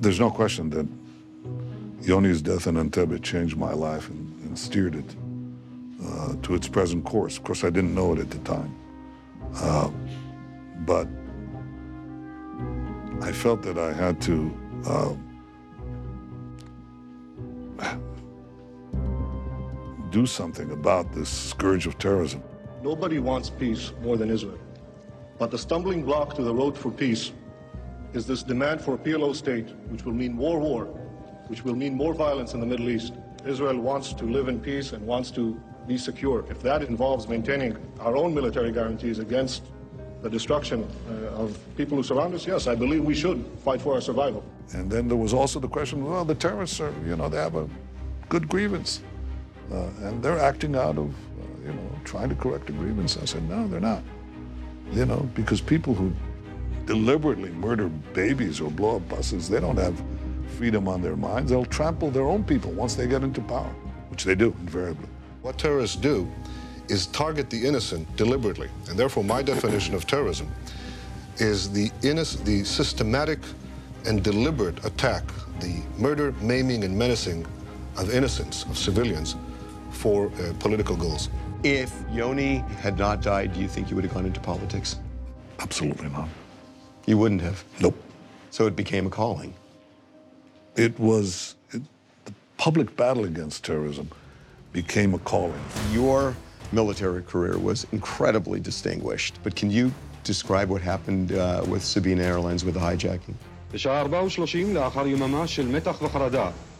there's 0.00 0.20
no 0.20 0.30
question 0.30 0.70
that 0.70 0.86
Yoni's 2.06 2.42
death 2.42 2.66
in 2.66 2.76
Entebbe 2.76 3.22
changed 3.22 3.56
my 3.56 3.72
life 3.72 4.08
and, 4.08 4.28
and 4.44 4.58
steered 4.58 4.94
it 4.94 5.16
uh, 6.04 6.34
to 6.42 6.54
its 6.54 6.68
present 6.68 7.04
course. 7.04 7.36
Of 7.36 7.44
course, 7.44 7.64
I 7.64 7.70
didn't 7.70 7.94
know 7.94 8.12
it 8.12 8.18
at 8.18 8.30
the 8.30 8.38
time, 8.38 8.74
uh, 9.56 9.90
but 10.80 11.06
I 13.20 13.30
felt 13.30 13.62
that 13.62 13.78
I 13.78 13.92
had 13.92 14.20
to 14.22 14.58
uh, 14.86 15.14
do 20.10 20.26
something 20.26 20.70
about 20.72 21.12
this 21.12 21.28
scourge 21.28 21.86
of 21.86 21.98
terrorism. 21.98 22.42
Nobody 22.82 23.18
wants 23.18 23.48
peace 23.48 23.92
more 24.02 24.16
than 24.16 24.28
Israel. 24.30 24.58
But 25.38 25.50
the 25.50 25.58
stumbling 25.58 26.04
block 26.04 26.34
to 26.34 26.42
the 26.42 26.54
road 26.54 26.76
for 26.76 26.90
peace 26.90 27.32
is 28.14 28.26
this 28.26 28.42
demand 28.42 28.80
for 28.80 28.94
a 28.94 28.98
PLO 28.98 29.34
state, 29.34 29.70
which 29.88 30.04
will 30.04 30.12
mean 30.12 30.32
more 30.32 30.58
war, 30.60 30.84
which 31.46 31.64
will 31.64 31.74
mean 31.74 31.94
more 31.94 32.14
violence 32.14 32.54
in 32.54 32.60
the 32.60 32.66
Middle 32.66 32.90
East. 32.90 33.14
Israel 33.46 33.78
wants 33.78 34.12
to 34.12 34.24
live 34.24 34.48
in 34.48 34.60
peace 34.60 34.92
and 34.92 35.06
wants 35.06 35.30
to 35.32 35.60
be 35.86 35.98
secure. 35.98 36.44
If 36.48 36.62
that 36.62 36.82
involves 36.82 37.26
maintaining 37.26 37.76
our 38.00 38.16
own 38.16 38.34
military 38.34 38.70
guarantees 38.70 39.18
against 39.18 39.64
the 40.20 40.30
destruction 40.30 40.86
uh, 41.10 41.42
of 41.42 41.58
people 41.76 41.96
who 41.96 42.02
surround 42.02 42.34
us, 42.34 42.46
yes, 42.46 42.66
I 42.68 42.74
believe 42.74 43.02
we 43.02 43.14
should 43.14 43.44
fight 43.64 43.80
for 43.80 43.94
our 43.94 44.00
survival. 44.00 44.44
And 44.72 44.90
then 44.90 45.08
there 45.08 45.16
was 45.16 45.34
also 45.34 45.58
the 45.58 45.68
question, 45.68 46.04
well, 46.04 46.24
the 46.24 46.34
terrorists 46.34 46.80
are, 46.80 46.94
you 47.04 47.16
know, 47.16 47.28
they 47.28 47.38
have 47.38 47.56
a 47.56 47.68
good 48.28 48.48
grievance. 48.48 49.02
Uh, 49.72 49.88
and 50.02 50.22
they're 50.22 50.38
acting 50.38 50.76
out 50.76 50.98
of, 50.98 51.08
uh, 51.08 51.66
you 51.66 51.72
know, 51.72 51.90
trying 52.04 52.28
to 52.28 52.34
correct 52.34 52.68
a 52.68 52.72
grievance. 52.72 53.16
I 53.16 53.24
said, 53.24 53.48
no, 53.48 53.66
they're 53.66 53.80
not. 53.80 54.02
You 54.92 55.06
know, 55.06 55.28
because 55.34 55.60
people 55.60 55.94
who 55.94 56.12
deliberately 56.86 57.50
murder 57.50 57.88
babies 57.88 58.60
or 58.60 58.70
blow 58.70 58.96
up 58.96 59.08
buses, 59.08 59.48
they 59.48 59.60
don't 59.60 59.78
have 59.78 60.00
freedom 60.56 60.88
on 60.88 61.02
their 61.02 61.16
minds. 61.16 61.50
They'll 61.50 61.64
trample 61.64 62.10
their 62.10 62.26
own 62.26 62.44
people 62.44 62.70
once 62.72 62.94
they 62.94 63.06
get 63.06 63.22
into 63.22 63.40
power, 63.40 63.72
which 64.08 64.24
they 64.24 64.34
do 64.34 64.54
invariably. 64.60 65.08
What 65.42 65.58
terrorists 65.58 65.96
do 65.96 66.30
is 66.88 67.06
target 67.06 67.50
the 67.50 67.66
innocent 67.66 68.14
deliberately. 68.16 68.68
And 68.88 68.98
therefore, 68.98 69.24
my 69.24 69.42
definition 69.42 69.94
of 69.94 70.06
terrorism 70.06 70.50
is 71.38 71.70
the, 71.72 71.88
innoc- 72.02 72.44
the 72.44 72.64
systematic 72.64 73.38
and 74.06 74.22
deliberate 74.22 74.84
attack, 74.84 75.24
the 75.60 75.80
murder, 75.98 76.32
maiming, 76.40 76.84
and 76.84 76.96
menacing 76.96 77.46
of 77.96 78.12
innocents, 78.12 78.64
of 78.64 78.76
civilians, 78.76 79.36
for 79.90 80.26
uh, 80.26 80.52
political 80.58 80.96
goals. 80.96 81.28
If 81.62 81.92
Yoni 82.10 82.58
had 82.80 82.98
not 82.98 83.22
died, 83.22 83.52
do 83.52 83.60
you 83.60 83.68
think 83.68 83.88
you 83.88 83.96
would 83.96 84.04
have 84.04 84.14
gone 84.14 84.26
into 84.26 84.40
politics? 84.40 84.98
Absolutely 85.60 86.08
not. 86.08 86.28
You 87.06 87.18
wouldn't 87.18 87.42
have? 87.42 87.64
Nope. 87.80 87.96
So 88.50 88.66
it 88.66 88.76
became 88.76 89.06
a 89.06 89.10
calling? 89.10 89.54
It 90.76 90.98
was 90.98 91.56
it, 91.70 91.82
the 92.24 92.34
public 92.56 92.96
battle 92.96 93.24
against 93.24 93.64
terrorism 93.64 94.08
became 94.72 95.14
a 95.14 95.18
calling. 95.18 95.64
Your 95.92 96.36
military 96.70 97.22
career 97.22 97.58
was 97.58 97.86
incredibly 97.92 98.60
distinguished, 98.60 99.34
but 99.42 99.54
can 99.54 99.70
you 99.70 99.92
describe 100.24 100.68
what 100.68 100.80
happened 100.80 101.32
uh, 101.32 101.64
with 101.68 101.82
Sabena 101.82 102.20
Airlines 102.20 102.64
with 102.64 102.74
the 102.74 102.80
hijacking? 102.80 103.34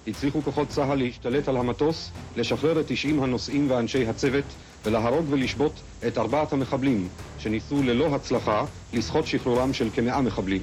הצליחו 0.07 0.43
כוחות 0.43 0.69
צה"ל 0.69 0.99
להשתלט 0.99 1.49
על 1.49 1.57
המטוס, 1.57 2.11
לשחרר 2.37 2.81
את 2.81 2.85
90 2.89 3.23
הנוסעים 3.23 3.71
ואנשי 3.71 4.09
הצוות 4.09 4.45
ולהרוג 4.86 5.26
ולשבות 5.30 5.74
את 6.08 6.18
ארבעת 6.18 6.54
המחבלים 6.54 7.08
שניסו 7.40 7.84
ללא 7.84 8.16
הצלחה 8.16 8.66
לסחוט 8.94 9.26
שחרורם 9.26 9.74
של 9.74 9.90
כמאה 9.94 10.22
מחבלים. 10.22 10.62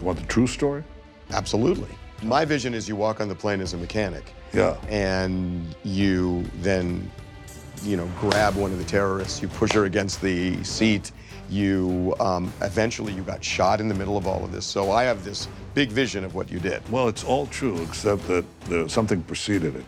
You 0.00 0.04
want 0.04 0.18
the 0.18 0.32
true 0.34 0.46
story? 0.46 0.82
Absolutely. 1.30 1.92
My 2.22 2.44
vision 2.44 2.74
is 2.74 2.88
you 2.88 2.96
walk 2.96 3.20
on 3.20 3.28
the 3.28 3.34
plane 3.34 3.60
as 3.60 3.74
a 3.74 3.76
mechanic. 3.76 4.24
Yeah. 4.52 4.76
And 4.88 5.74
you 5.84 6.44
then, 6.62 7.10
you 7.84 7.96
know, 7.96 8.08
grab 8.20 8.56
one 8.56 8.72
of 8.72 8.78
the 8.78 8.84
terrorists, 8.84 9.40
you 9.42 9.48
push 9.48 9.72
her 9.72 9.84
against 9.84 10.20
the 10.20 10.62
seat, 10.64 11.12
you 11.50 12.14
um, 12.20 12.52
eventually 12.62 13.12
you 13.12 13.22
got 13.22 13.42
shot 13.42 13.80
in 13.80 13.88
the 13.88 13.94
middle 13.94 14.16
of 14.16 14.26
all 14.26 14.44
of 14.44 14.52
this. 14.52 14.66
So 14.66 14.90
I 14.90 15.04
have 15.04 15.24
this 15.24 15.48
big 15.74 15.90
vision 15.90 16.24
of 16.24 16.34
what 16.34 16.50
you 16.50 16.58
did. 16.58 16.80
Well, 16.90 17.08
it's 17.08 17.24
all 17.24 17.46
true, 17.46 17.80
except 17.82 18.26
that 18.28 18.44
there, 18.66 18.88
something 18.88 19.22
preceded 19.22 19.76
it. 19.76 19.84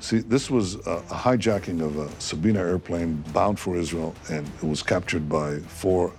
See, 0.00 0.18
this 0.18 0.50
was 0.50 0.74
a, 0.86 1.02
hijacking 1.08 1.80
of 1.82 1.98
a 1.98 2.06
Sabena 2.18 2.58
airplane 2.58 3.24
bound 3.32 3.58
for 3.58 3.76
Israel, 3.76 4.14
and 4.30 4.46
it 4.46 4.62
was 4.62 4.82
captured 4.82 5.28
by 5.28 5.58
four 5.60 6.12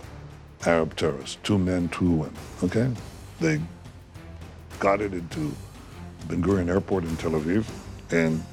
Arab 0.65 0.95
terrorists, 0.95 1.37
two 1.43 1.57
men, 1.57 1.87
two 1.89 2.09
women. 2.09 2.35
Okay? 2.63 2.91
They 3.39 3.61
got 4.79 5.01
it 5.01 5.13
into 5.13 5.53
Ben 6.27 6.43
Gurion 6.43 6.69
Airport 6.69 7.03
in 7.03 7.15
Tel 7.17 7.31
Aviv, 7.31 7.65
and 8.11 8.43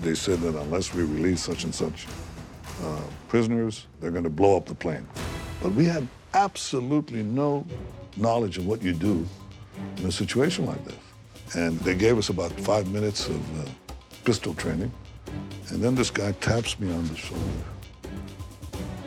they 0.00 0.14
said 0.14 0.40
that 0.40 0.54
unless 0.54 0.92
we 0.92 1.02
release 1.02 1.42
such 1.42 1.64
and 1.64 1.74
such 1.74 2.06
uh, 2.82 3.00
prisoners, 3.28 3.86
they're 4.00 4.10
going 4.10 4.24
to 4.24 4.30
blow 4.30 4.56
up 4.56 4.66
the 4.66 4.74
plane. 4.74 5.06
But 5.62 5.72
we 5.72 5.84
had 5.84 6.06
absolutely 6.34 7.22
no 7.22 7.64
knowledge 8.16 8.58
of 8.58 8.66
what 8.66 8.82
you 8.82 8.92
do 8.92 9.26
in 9.96 10.06
a 10.06 10.12
situation 10.12 10.66
like 10.66 10.84
this. 10.84 10.96
And 11.54 11.78
they 11.80 11.94
gave 11.94 12.18
us 12.18 12.28
about 12.28 12.52
five 12.52 12.90
minutes 12.90 13.28
of 13.28 13.60
uh, 13.60 13.70
pistol 14.26 14.52
training. 14.54 14.92
And 15.70 15.82
then 15.82 15.94
this 15.94 16.10
guy 16.10 16.32
taps 16.32 16.78
me 16.78 16.92
on 16.92 17.06
the 17.06 17.16
shoulder. 17.16 17.62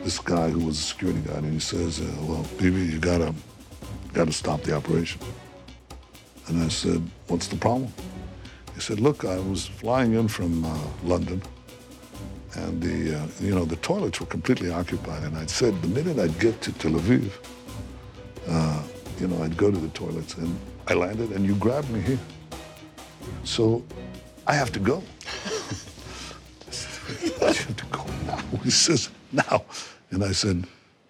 This 0.02 0.18
guy 0.18 0.48
who 0.48 0.64
was 0.64 0.78
a 0.78 0.82
security 0.82 1.20
guard, 1.20 1.44
and 1.44 1.52
he 1.52 1.60
says, 1.60 2.00
uh, 2.00 2.04
"Well, 2.22 2.44
Bibi, 2.58 2.82
you 2.92 2.98
gotta, 2.98 3.34
gotta 4.14 4.32
stop 4.32 4.62
the 4.62 4.74
operation." 4.74 5.20
And 6.48 6.62
I 6.62 6.68
said, 6.68 7.00
"What's 7.28 7.48
the 7.48 7.56
problem?" 7.56 7.92
He 8.74 8.80
said, 8.80 8.98
"Look, 8.98 9.24
I 9.24 9.38
was 9.38 9.66
flying 9.66 10.14
in 10.14 10.26
from 10.28 10.64
uh, 10.64 10.78
London, 11.04 11.42
and 12.54 12.82
the, 12.82 13.20
uh, 13.20 13.26
you 13.40 13.54
know, 13.54 13.64
the 13.64 13.76
toilets 13.76 14.20
were 14.20 14.26
completely 14.26 14.70
occupied. 14.70 15.22
And 15.22 15.36
I 15.36 15.46
said, 15.46 15.80
the 15.82 15.88
minute 15.88 16.18
I'd 16.18 16.38
get 16.40 16.60
to 16.62 16.72
Tel 16.72 16.92
Aviv, 16.92 17.30
uh, 18.48 18.82
you 19.20 19.28
know, 19.28 19.42
I'd 19.42 19.56
go 19.56 19.70
to 19.70 19.78
the 19.78 19.88
toilets, 19.88 20.34
and 20.34 20.58
I 20.88 20.94
landed, 20.94 21.30
and 21.30 21.44
you 21.46 21.54
grabbed 21.56 21.90
me 21.90 22.00
here. 22.00 22.18
So 23.44 23.84
I 24.46 24.54
have 24.54 24.72
to 24.72 24.80
go. 24.80 25.02
I 27.42 27.52
have 27.52 27.76
to 27.76 27.86
go 27.86 28.04
now. 28.26 28.42
He 28.62 28.70
says, 28.70 29.10
now. 29.32 29.64
And 30.10 30.24
I 30.24 30.32
said, 30.32 30.66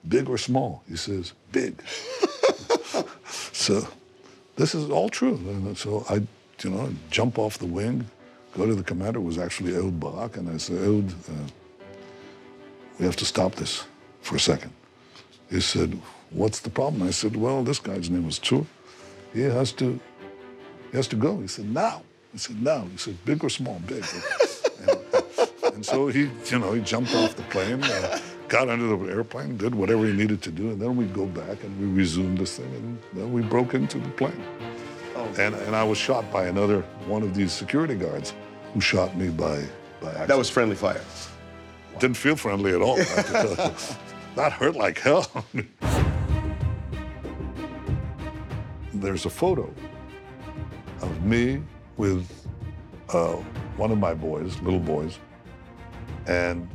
big 0.09 0.29
or 0.29 0.39
small? 0.39 0.83
He 0.89 0.97
says, 0.97 1.33
big. 1.53 1.83
so 3.53 3.87
this 4.57 4.75
is 4.75 4.91
all 4.91 5.09
true. 5.09 5.37
And 5.37 5.77
so 5.77 6.05
I, 6.09 6.15
you 6.63 6.71
know, 6.71 6.93
jump 7.11 7.39
off 7.39 7.59
the 7.59 7.67
wing, 7.67 8.07
go 8.55 8.67
to 8.67 8.75
the 8.75 8.83
commander, 8.83 9.19
it 9.19 9.23
was 9.23 9.39
actually 9.39 9.75
Ehud 9.75 9.99
Barak, 10.01 10.37
and 10.37 10.49
I 10.49 10.57
said, 10.59 10.79
Ehud, 10.79 11.13
uh, 11.29 11.49
we 12.99 13.07
have 13.07 13.17
to 13.17 13.25
stop 13.25 13.55
this 13.55 13.85
for 14.21 14.37
a 14.37 14.41
second. 14.41 14.73
He 15.49 15.61
said, 15.61 15.99
what's 16.31 16.61
the 16.61 16.71
problem? 16.71 17.03
I 17.03 17.11
said, 17.11 17.37
well, 17.37 17.65
this 17.65 17.79
guy's 17.79 18.11
name 18.11 18.27
was 18.27 18.39
Tur. 18.39 18.65
He 19.33 19.43
has 19.43 19.73
to, 19.73 19.99
he 20.91 20.97
has 20.97 21.09
to 21.09 21.17
go. 21.17 21.41
He 21.41 21.49
said, 21.49 21.71
now. 21.71 22.03
I 22.33 22.37
said, 22.37 22.63
now. 22.63 22.87
He 22.93 22.97
said, 22.97 23.25
big 23.25 23.43
or 23.43 23.51
small? 23.51 23.81
Big. 23.87 24.05
and, 24.89 25.75
and 25.75 25.87
so 25.87 26.09
he, 26.09 26.31
you 26.47 26.59
know, 26.59 26.73
he 26.73 26.81
jumped 26.81 27.15
off 27.15 27.35
the 27.35 27.43
plane, 27.45 27.83
uh, 27.83 28.19
got 28.49 28.69
under 28.69 28.97
the 28.97 29.13
airplane, 29.13 29.57
did 29.57 29.75
whatever 29.75 30.07
he 30.07 30.13
needed 30.13 30.41
to 30.43 30.51
do, 30.51 30.71
and 30.71 30.81
then 30.81 30.97
we'd 30.97 31.13
go 31.13 31.27
back 31.27 31.63
and 31.65 31.81
we 31.81 31.87
resumed 31.87 32.39
this 32.39 32.57
thing, 32.59 32.73
and 32.75 32.99
then 33.15 33.33
we 33.33 33.43
broke 33.43 33.75
into 33.75 33.99
the 33.99 34.09
plane. 34.11 34.43
And, 35.39 35.55
and 35.55 35.77
I 35.77 35.85
was 35.85 35.99
shot 35.99 36.31
by 36.33 36.47
another 36.47 36.81
one 37.07 37.23
of 37.23 37.35
these 37.35 37.53
security 37.53 37.95
guards 37.95 38.33
who 38.73 38.81
shot 38.81 39.17
me 39.17 39.29
by, 39.29 39.63
by 40.01 40.09
accident. 40.09 40.29
That 40.29 40.39
was 40.39 40.49
friendly 40.49 40.77
fire. 40.77 41.03
Didn't 41.99 42.17
feel 42.17 42.37
friendly 42.37 42.73
at 42.73 42.81
all. 42.81 42.99
I 42.99 43.03
have 43.03 43.27
to 43.27 43.33
tell 43.33 43.69
you. 43.69 43.73
that 44.37 44.53
hurt 44.53 44.77
like 44.77 44.99
hell. 44.99 45.27
There's 48.95 49.27
a 49.27 49.31
photo 49.31 49.73
of 51.03 51.25
me 51.25 51.63
with 52.01 52.49
uh, 53.11 53.35
one 53.77 53.91
of 53.91 53.99
my 53.99 54.15
boys, 54.15 54.59
little 54.63 54.81
boys, 54.81 55.19
and 56.27 56.67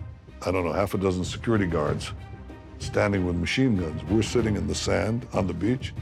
I 0.45 0.51
don't 0.51 0.63
know, 0.63 0.71
half 0.71 0.93
a 0.93 0.99
dozen 0.99 1.23
security 1.23 1.65
guards 1.65 2.11
standing 2.77 3.25
with 3.25 3.35
machine 3.35 3.75
guns. 3.75 4.03
We're 4.03 4.21
sitting 4.21 4.55
in 4.55 4.67
the 4.67 4.75
sand 4.75 5.27
on 5.33 5.47
the 5.47 5.53
beach, 5.53 5.95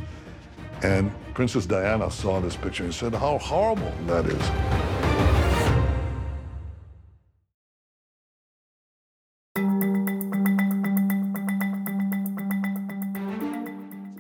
and 0.82 1.10
Princess 1.34 1.66
Diana 1.66 2.12
saw 2.12 2.42
this 2.42 2.58
picture 2.58 2.84
and 2.84 2.94
said, 2.94 3.16
How 3.16 3.38
horrible 3.38 3.94
that 4.08 4.26
is. 4.26 4.44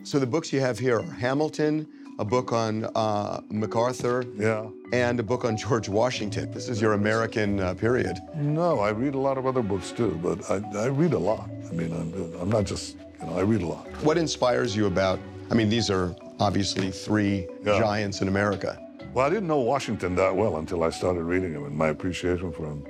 So 0.10 0.18
the 0.20 0.28
books 0.28 0.54
you 0.54 0.62
have 0.62 0.80
here 0.80 1.00
are 1.00 1.04
Hamilton, 1.04 1.89
a 2.19 2.26
book 2.26 2.52
on 2.54 2.86
uh, 2.95 3.41
MacArthur, 3.49 4.23
Yeah. 4.36 4.67
and 4.91 5.19
a 5.19 5.23
book 5.23 5.45
on 5.45 5.58
George 5.58 5.89
Washington. 5.89 6.52
This 6.52 6.69
is 6.69 6.80
your 6.82 6.93
American 6.93 7.60
uh, 7.60 7.73
period. 7.73 8.19
No, 8.36 8.80
I 8.80 8.89
read 8.89 9.15
a 9.15 9.19
lot 9.19 9.38
of 9.38 9.45
other 9.45 9.62
books 9.63 9.91
too, 9.91 10.19
but 10.21 10.49
I, 10.49 10.62
I 10.80 10.86
read 10.88 11.13
a 11.13 11.19
lot. 11.19 11.49
I 11.69 11.73
mean, 11.73 11.91
I'm, 11.91 12.13
I'm 12.39 12.49
not 12.49 12.65
just, 12.65 12.97
you 13.19 13.28
know, 13.28 13.38
I 13.38 13.41
read 13.41 13.62
a 13.62 13.67
lot. 13.67 13.88
What 14.04 14.17
inspires 14.17 14.76
you 14.76 14.86
about? 14.86 15.19
I 15.49 15.56
mean, 15.56 15.69
these 15.69 15.89
are 15.89 16.15
obviously 16.39 16.91
three 16.91 17.47
Yeah. 17.65 17.80
giants 17.80 18.21
in 18.21 18.28
America. 18.28 18.80
Well, 19.13 19.26
I 19.26 19.30
didn't 19.30 19.47
know 19.47 19.60
Washington 19.60 20.15
that 20.15 20.36
well 20.36 20.58
until 20.58 20.84
I 20.84 20.89
started 20.89 21.23
reading 21.23 21.54
him, 21.54 21.65
and 21.65 21.76
my 21.76 21.89
appreciation 21.89 22.52
for 22.52 22.65
him 22.65 22.84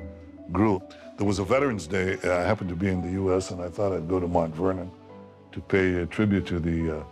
grew. 0.52 0.82
There 1.18 1.28
was 1.28 1.40
a 1.40 1.44
Veterans 1.46 1.86
Day. 1.88 2.18
uh, 2.24 2.38
I 2.38 2.42
happened 2.42 2.70
to 2.70 2.76
be 2.76 2.88
in 2.90 3.02
the 3.02 3.12
U.S., 3.24 3.52
and 3.52 3.62
I 3.62 3.70
thought 3.70 3.94
I'd 3.94 4.08
go 4.08 4.20
to 4.20 4.28
Mount 4.28 4.56
Vernon 4.56 4.90
to 5.52 5.62
pay 5.62 5.96
a 5.96 6.06
tribute 6.06 6.46
to 6.48 6.60
the, 6.60 6.98
uh, 7.00 7.04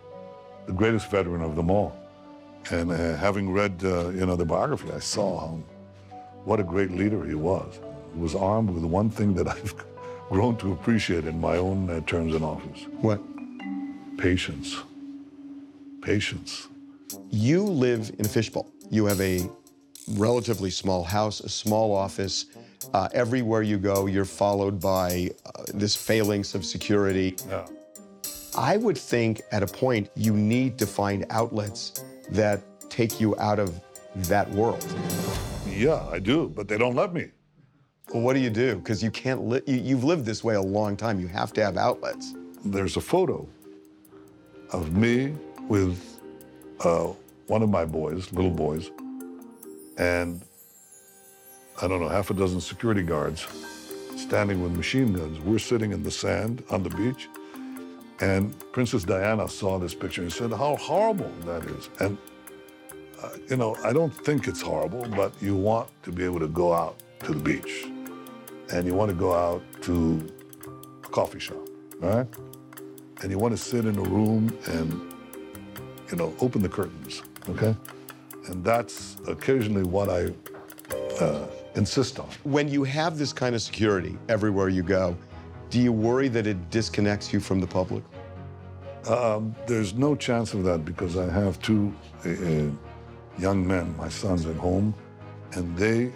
the 0.66 0.74
greatest 0.74 1.10
veteran 1.12 1.42
of 1.42 1.56
them 1.56 1.70
all. 1.70 1.96
And 2.70 2.92
uh, 2.92 3.16
having 3.18 3.52
read, 3.52 3.82
uh, 3.84 4.10
you 4.10 4.26
know, 4.26 4.36
the 4.36 4.46
biography, 4.46 4.92
I 4.92 5.00
saw 5.00 5.40
how, 5.40 5.64
what 6.46 6.60
a 6.60 6.64
great 6.64 6.92
leader 6.92 7.26
he 7.26 7.36
was. 7.36 7.80
He 8.14 8.20
was 8.20 8.36
armed 8.36 8.70
with 8.70 8.84
one 8.84 9.10
thing 9.10 9.34
that 9.36 9.48
I've 9.56 9.74
grown 10.30 10.58
to 10.58 10.72
appreciate 10.72 11.26
in 11.26 11.40
my 11.40 11.58
own 11.58 11.90
uh, 11.90 12.02
terms 12.02 12.36
in 12.36 12.44
office: 12.44 12.86
What? 13.02 13.20
patience. 14.18 14.78
Patience. 16.02 16.68
You 17.32 17.64
live 17.64 18.12
in 18.20 18.26
a 18.26 18.30
fishbowl. 18.30 18.72
You 18.90 19.06
have 19.06 19.20
a 19.20 19.50
relatively 20.10 20.70
small 20.70 21.04
house, 21.04 21.40
a 21.40 21.50
small 21.50 21.96
office. 21.96 22.46
Uh, 22.94 23.08
everywhere 23.14 23.62
you 23.62 23.78
go, 23.78 24.06
you're 24.06 24.26
followed 24.26 24.80
by 24.80 25.30
uh, 25.46 25.64
this 25.74 25.96
phalanx 25.96 26.56
of 26.56 26.66
security. 26.66 27.36
Yeah. 27.48 27.66
I 28.56 28.78
would 28.78 28.98
think 28.98 29.42
at 29.52 29.64
a 29.64 29.68
point 29.68 30.10
you 30.16 30.34
need 30.34 30.78
to 30.80 30.86
find 30.88 31.26
outlets 31.30 32.04
that 32.32 32.62
take 32.90 33.22
you 33.22 33.38
out 33.38 33.60
of 33.60 33.80
that 34.16 34.50
world. 34.52 34.86
Yeah, 35.68 36.06
I 36.12 36.20
do, 36.20 36.50
but 36.50 36.68
they 36.68 36.78
don't 36.78 36.96
let 36.96 37.14
me. 37.14 37.30
Well, 38.14 38.24
what 38.24 38.34
do 38.34 38.40
you 38.40 38.50
do? 38.50 38.76
Because 38.76 39.02
you 39.02 39.10
can't 39.10 39.48
li- 39.48 39.62
you, 39.66 39.76
you've 39.76 40.04
lived 40.04 40.26
this 40.26 40.44
way 40.44 40.56
a 40.56 40.62
long 40.62 40.98
time. 40.98 41.20
You 41.20 41.28
have 41.28 41.54
to 41.54 41.64
have 41.64 41.78
outlets. 41.78 42.34
there's 42.66 42.98
a 42.98 43.02
photo 43.02 43.48
of 44.72 44.96
me 44.96 45.34
with 45.70 46.20
uh, 46.82 47.08
one 47.48 47.64
of 47.64 47.70
my 47.70 47.86
boys, 47.86 48.32
little 48.34 48.52
boys, 48.52 48.92
and 49.98 50.42
I 51.82 51.88
don't 51.88 52.02
know, 52.02 52.10
half 52.10 52.30
a 52.30 52.34
dozen 52.34 52.60
security 52.62 53.02
guards 53.02 53.48
standing 54.18 54.62
with 54.62 54.74
machine 54.74 55.14
guns. 55.14 55.40
We're 55.40 55.60
sitting 55.60 55.92
in 55.94 56.04
the 56.04 56.12
sand 56.12 56.64
on 56.70 56.84
the 56.84 56.90
beach, 56.90 57.30
and 58.22 58.56
Princess 58.72 59.04
Diana 59.04 59.50
saw 59.50 59.80
this 59.80 59.94
picture 59.94 60.22
and 60.22 60.32
said, 60.32 60.52
How 60.52 60.76
horrible 60.78 61.32
that 61.46 61.64
is. 61.66 61.90
And, 62.00 62.18
uh, 63.22 63.30
you 63.50 63.58
know, 63.58 63.76
I 63.84 63.94
don't 63.94 64.14
think 64.14 64.48
it's 64.48 64.62
horrible, 64.62 65.06
but 65.16 65.34
you 65.42 65.56
want 65.56 65.90
to 66.04 66.12
be 66.12 66.24
able 66.24 66.40
to 66.40 66.48
go 66.48 66.74
out 66.74 66.98
to 67.26 67.34
the 67.34 67.40
beach, 67.40 67.86
and 68.74 68.86
you 68.86 68.94
want 68.96 69.10
to 69.10 69.16
go 69.18 69.34
out 69.36 69.64
to 69.84 70.26
a 71.04 71.08
coffee 71.10 71.40
shop, 71.40 71.68
right? 72.00 72.28
and 73.22 73.32
you 73.32 73.38
want 73.38 73.56
to 73.56 73.58
sit 73.58 73.86
in 73.86 73.98
a 73.98 74.02
room 74.02 74.58
and 74.68 75.14
you 76.10 76.18
know 76.18 76.34
open 76.42 76.62
the 76.62 76.70
curtains 76.70 77.22
okay 77.50 77.76
and 78.48 78.64
that's 78.64 79.18
occasionally 79.28 79.84
what 79.84 80.10
i 80.10 80.28
uh, 81.22 81.48
insist 81.76 82.20
on. 82.20 82.28
When 82.44 82.68
you 82.68 82.84
have 82.84 83.18
this 83.18 83.34
kind 83.34 83.56
of 83.56 83.62
security 83.62 84.18
everywhere 84.30 84.70
you 84.70 84.84
go, 84.84 85.16
do 85.72 85.80
you 85.80 85.94
worry 85.94 86.28
that 86.28 86.46
it 86.46 86.70
disconnects 86.70 87.34
you 87.34 87.40
from 87.40 87.60
the 87.62 87.66
public? 87.66 88.04
Um, 89.08 89.56
there's 89.66 89.96
no 89.96 90.16
chance 90.16 90.54
of 90.54 90.64
that 90.66 90.86
because 90.86 91.18
I 91.18 91.32
have 91.32 91.60
two 91.62 91.94
uh, 92.26 92.30
uh, 92.30 92.70
young 93.40 93.66
men, 93.66 93.96
my 93.98 94.10
sons 94.10 94.46
at 94.46 94.58
home, 94.58 94.94
and 95.54 95.76
they, 95.76 96.12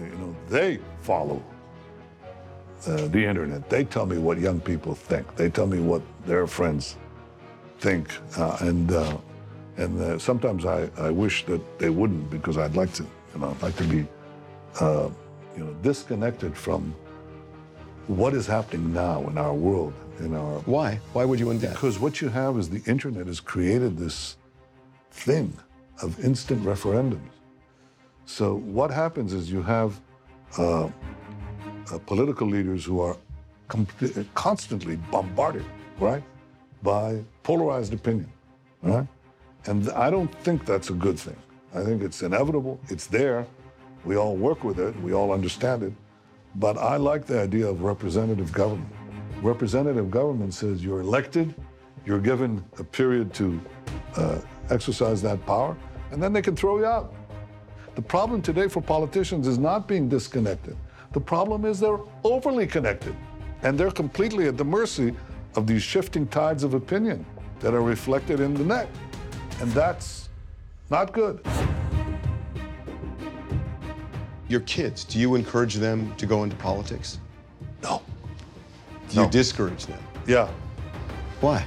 you 0.00 0.16
know, 0.18 0.36
they 0.48 0.80
follow 1.00 1.42
uh, 2.86 3.06
the 3.08 3.24
internet. 3.24 3.70
They 3.70 3.84
tell 3.84 4.04
me 4.04 4.18
what 4.18 4.38
young 4.38 4.60
people 4.60 4.94
think. 4.94 5.36
They 5.36 5.48
tell 5.48 5.66
me 5.66 5.78
what 5.78 6.02
their 6.26 6.46
friends 6.46 6.96
think, 7.78 8.10
uh, 8.36 8.58
and 8.60 8.90
uh, 8.90 9.16
and 9.76 10.00
uh, 10.02 10.18
sometimes 10.18 10.66
I, 10.66 10.90
I 10.98 11.10
wish 11.10 11.46
that 11.46 11.78
they 11.78 11.88
wouldn't 11.88 12.28
because 12.30 12.58
I'd 12.58 12.74
like 12.74 12.92
to, 12.94 13.04
you 13.04 13.40
know, 13.40 13.50
I'd 13.50 13.62
like 13.62 13.76
to 13.76 13.84
be, 13.84 14.06
you 15.56 15.64
know, 15.64 15.76
disconnected 15.82 16.54
from 16.56 16.94
what 18.06 18.34
is 18.34 18.46
happening 18.46 18.92
now 18.92 19.26
in 19.28 19.38
our 19.38 19.54
world, 19.54 19.94
in 20.18 20.34
our. 20.34 20.58
Why? 20.60 21.00
Why 21.12 21.24
would 21.24 21.38
you 21.38 21.46
want 21.46 21.60
that? 21.60 21.72
Because 21.74 21.98
what 21.98 22.20
you 22.20 22.28
have 22.28 22.58
is 22.58 22.68
the 22.68 22.82
internet 22.90 23.26
has 23.26 23.40
created 23.40 23.96
this 23.96 24.36
thing 25.10 25.52
of 26.02 26.22
instant 26.24 26.62
referendums. 26.64 27.20
So 28.26 28.56
what 28.56 28.90
happens 28.90 29.32
is 29.32 29.50
you 29.50 29.62
have 29.62 30.00
uh, 30.58 30.84
uh, 30.84 30.90
political 32.06 32.46
leaders 32.46 32.84
who 32.84 33.00
are 33.00 33.16
constantly 34.34 34.96
bombarded, 35.10 35.64
right, 35.98 36.22
by 36.82 37.22
polarized 37.42 37.92
opinion, 37.92 38.30
right? 38.82 39.06
And 39.66 39.90
I 39.90 40.10
don't 40.10 40.32
think 40.42 40.64
that's 40.64 40.90
a 40.90 40.94
good 40.94 41.18
thing. 41.18 41.36
I 41.74 41.82
think 41.84 42.02
it's 42.02 42.22
inevitable. 42.22 42.80
It's 42.88 43.06
there. 43.06 43.46
We 44.04 44.16
all 44.16 44.36
work 44.36 44.64
with 44.64 44.78
it. 44.80 44.98
We 45.02 45.12
all 45.12 45.32
understand 45.32 45.82
it. 45.82 45.92
But 46.56 46.78
I 46.78 46.96
like 46.96 47.26
the 47.26 47.40
idea 47.40 47.66
of 47.66 47.82
representative 47.82 48.52
government. 48.52 48.92
Representative 49.42 50.10
government 50.10 50.52
says 50.52 50.84
you're 50.84 51.00
elected, 51.00 51.54
you're 52.04 52.20
given 52.20 52.64
a 52.78 52.84
period 52.84 53.32
to 53.34 53.60
uh, 54.16 54.38
exercise 54.70 55.22
that 55.22 55.44
power, 55.46 55.76
and 56.10 56.22
then 56.22 56.32
they 56.32 56.42
can 56.42 56.56
throw 56.56 56.78
you 56.78 56.86
out. 56.86 57.14
The 57.94 58.02
problem 58.02 58.42
today 58.42 58.68
for 58.68 58.80
politicians 58.80 59.46
is 59.46 59.58
not 59.58 59.86
being 59.86 60.08
disconnected. 60.08 60.76
The 61.12 61.20
problem 61.20 61.64
is 61.64 61.80
they're 61.80 62.00
overly 62.24 62.66
connected, 62.66 63.14
and 63.62 63.78
they're 63.78 63.90
completely 63.90 64.46
at 64.46 64.56
the 64.56 64.64
mercy 64.64 65.14
of 65.56 65.66
these 65.66 65.82
shifting 65.82 66.26
tides 66.26 66.64
of 66.64 66.74
opinion 66.74 67.24
that 67.60 67.74
are 67.74 67.82
reflected 67.82 68.40
in 68.40 68.54
the 68.54 68.64
net. 68.64 68.88
And 69.60 69.70
that's 69.72 70.28
not 70.90 71.12
good. 71.12 71.44
Your 74.50 74.60
kids, 74.62 75.04
do 75.04 75.20
you 75.20 75.36
encourage 75.36 75.76
them 75.76 76.12
to 76.16 76.26
go 76.26 76.42
into 76.42 76.56
politics? 76.56 77.18
No. 77.84 78.02
Do 79.08 79.14
you 79.14 79.22
No. 79.22 79.30
discourage 79.30 79.86
them? 79.86 80.02
Yeah. 80.26 80.48
Why? 81.40 81.64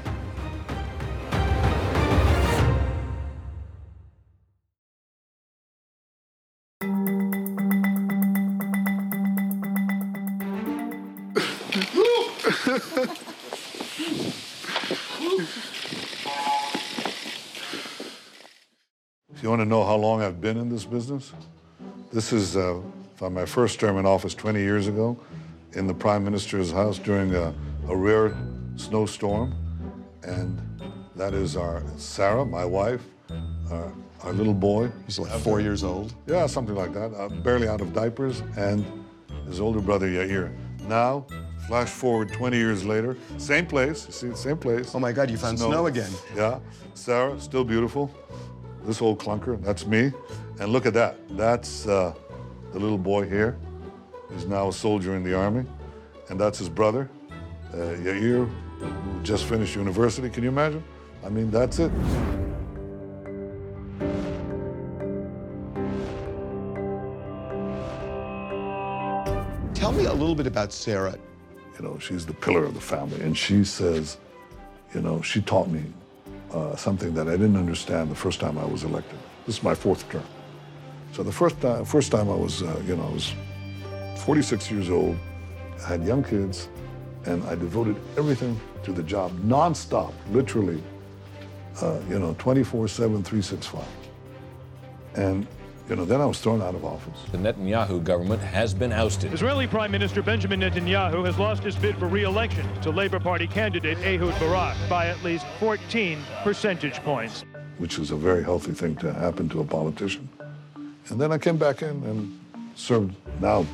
If 19.34 19.42
you 19.42 19.50
want 19.50 19.62
to 19.62 19.66
know 19.66 19.84
how 19.84 19.96
long 19.96 20.22
I've 20.22 20.40
been 20.42 20.58
in 20.58 20.70
this 20.70 20.86
business, 20.86 21.32
this 22.14 22.32
is 22.32 22.56
uh, 22.56 22.80
from 23.16 23.34
my 23.34 23.46
first 23.46 23.80
term 23.80 23.98
in 23.98 24.06
office 24.06 24.36
20 24.36 24.60
years 24.60 24.88
ago 24.88 25.18
in 25.74 25.88
the 25.88 25.94
Prime 25.94 26.24
Minister's 26.24 26.72
house 26.72 27.00
during 27.00 27.34
a, 27.34 27.54
a 27.90 27.96
rare 27.96 28.38
snowstorm. 28.76 29.56
And 30.22 30.62
that 31.16 31.34
is 31.34 31.58
our 31.58 31.84
Sarah, 31.98 32.46
my 32.46 32.66
wife, 32.66 33.02
our, 33.72 33.92
our 34.22 34.32
little 34.32 34.54
boy. 34.54 34.92
He's 35.08 35.18
like 35.18 35.32
four 35.42 35.60
years 35.60 35.84
old. 35.84 36.14
Yeah, 36.28 36.46
something 36.46 36.76
like 36.76 36.94
that, 36.94 37.14
uh, 37.16 37.30
barely 37.30 37.68
out 37.68 37.82
of 37.82 37.94
diapers, 37.94 38.42
and 38.58 38.86
his 39.48 39.60
older 39.60 39.82
brother 39.82 40.08
Yair. 40.08 40.56
Now, 40.88 41.26
flash 41.68 41.90
forward 41.90 42.32
20 42.32 42.58
years 42.58 42.86
later, 42.86 43.18
same 43.38 43.66
place, 43.66 44.06
you 44.06 44.12
see, 44.14 44.36
same 44.36 44.58
place. 44.58 44.94
Oh 44.94 45.00
my 45.00 45.12
God, 45.12 45.32
you 45.32 45.38
found 45.38 45.58
snow 45.58 45.88
again. 45.88 46.12
Yeah, 46.36 46.60
Sarah, 46.94 47.40
still 47.42 47.64
beautiful. 47.64 48.12
This 48.86 49.02
old 49.02 49.18
clunker, 49.18 49.62
that's 49.64 49.86
me. 49.86 50.12
And 50.64 50.72
look 50.72 50.86
at 50.86 50.94
that, 50.94 51.18
that's 51.32 51.86
uh, 51.88 52.14
the 52.72 52.80
little 52.80 52.98
boy 52.98 53.28
here. 53.28 53.58
He's 54.34 54.46
now 54.46 54.70
a 54.70 54.72
soldier 54.72 55.14
in 55.18 55.22
the 55.22 55.38
army. 55.38 55.66
And 56.30 56.40
that's 56.40 56.58
his 56.58 56.70
brother, 56.70 57.10
uh, 57.74 57.76
Yair, 57.76 58.50
who 58.80 59.24
just 59.24 59.44
finished 59.44 59.76
university. 59.76 60.30
Can 60.30 60.42
you 60.42 60.48
imagine? 60.48 60.82
I 61.26 61.28
mean, 61.28 61.52
that's 61.52 61.80
it. 61.80 61.92
Tell 69.76 69.92
me 69.92 70.06
a 70.06 70.14
little 70.14 70.34
bit 70.34 70.48
about 70.48 70.72
Sarah. 70.72 71.18
You 71.78 71.86
know, 71.86 72.00
she's 72.00 72.26
the 72.26 72.36
pillar 72.36 72.64
of 72.64 72.74
the 72.74 72.80
family. 72.80 73.20
And 73.20 73.38
she 73.38 73.66
says, 73.66 74.16
you 74.96 75.02
know, 75.02 75.22
she 75.22 75.42
taught 75.42 75.68
me 75.68 75.84
uh, 76.54 76.78
something 76.78 77.14
that 77.16 77.28
I 77.28 77.32
didn't 77.32 77.58
understand 77.58 78.10
the 78.10 78.16
first 78.16 78.40
time 78.40 78.58
I 78.58 78.64
was 78.64 78.86
elected. 78.86 79.20
This 79.46 79.58
is 79.58 79.64
my 79.64 79.76
fourth 79.76 80.10
term. 80.10 80.24
So 81.14 81.22
the 81.22 81.32
first 81.32 81.62
time, 81.62 81.86
first 81.86 82.12
time 82.12 82.28
I 82.28 82.34
was, 82.36 82.64
uh, 82.64 82.82
you 82.88 82.96
know, 82.96 83.04
I 83.04 83.12
was 83.12 83.36
46 84.18 84.72
years 84.72 84.90
old, 84.90 85.16
I 85.86 85.90
had 85.90 86.04
young 86.04 86.24
kids, 86.24 86.70
and 87.26 87.44
I 87.44 87.54
devoted 87.54 87.98
everything 88.18 88.60
to 88.82 88.92
the 88.92 89.04
job, 89.04 89.32
nonstop, 89.42 90.12
literally, 90.32 90.82
uh, 91.84 92.00
you 92.10 92.18
know, 92.18 92.36
24 92.40 92.88
7, 92.88 93.24
365. 93.24 93.86
And, 95.14 95.46
you 95.88 95.96
know, 95.96 96.04
then 96.04 96.20
I 96.20 96.26
was 96.26 96.42
thrown 96.42 96.64
out 96.64 96.74
of 96.74 96.84
office. 96.84 97.20
The 97.32 97.38
Netanyahu 97.38 98.04
government 98.04 98.42
has 98.42 98.74
been 98.74 98.92
ousted. 98.92 99.32
Israeli 99.34 99.68
Prime 99.68 99.92
Minister 99.92 100.24
Benjamin 100.24 100.62
Netanyahu 100.62 101.24
has 101.26 101.38
lost 101.38 101.62
his 101.64 101.76
bid 101.76 101.96
for 101.98 102.08
re-election 102.08 102.68
to 102.82 102.90
Labor 102.90 103.20
Party 103.20 103.46
candidate 103.46 104.00
Ehud 104.00 104.34
Barak 104.40 104.76
by 104.90 105.08
at 105.08 105.24
least 105.24 105.46
14 105.60 106.18
percentage 106.44 106.96
points. 107.04 107.44
which 107.78 108.00
is 108.00 108.12
a 108.12 108.16
very 108.16 108.44
healthy 108.44 108.72
thing 108.72 108.96
to 108.96 109.12
happen 109.14 109.50
to 109.50 109.60
a 109.60 109.66
politician. 109.66 110.28
And 111.10 111.20
then 111.20 111.32
I 111.32 111.38
came 111.38 111.58
back 111.58 111.82
in 111.82 112.04
and 112.04 112.40
served 112.76 113.16
now 113.42 113.66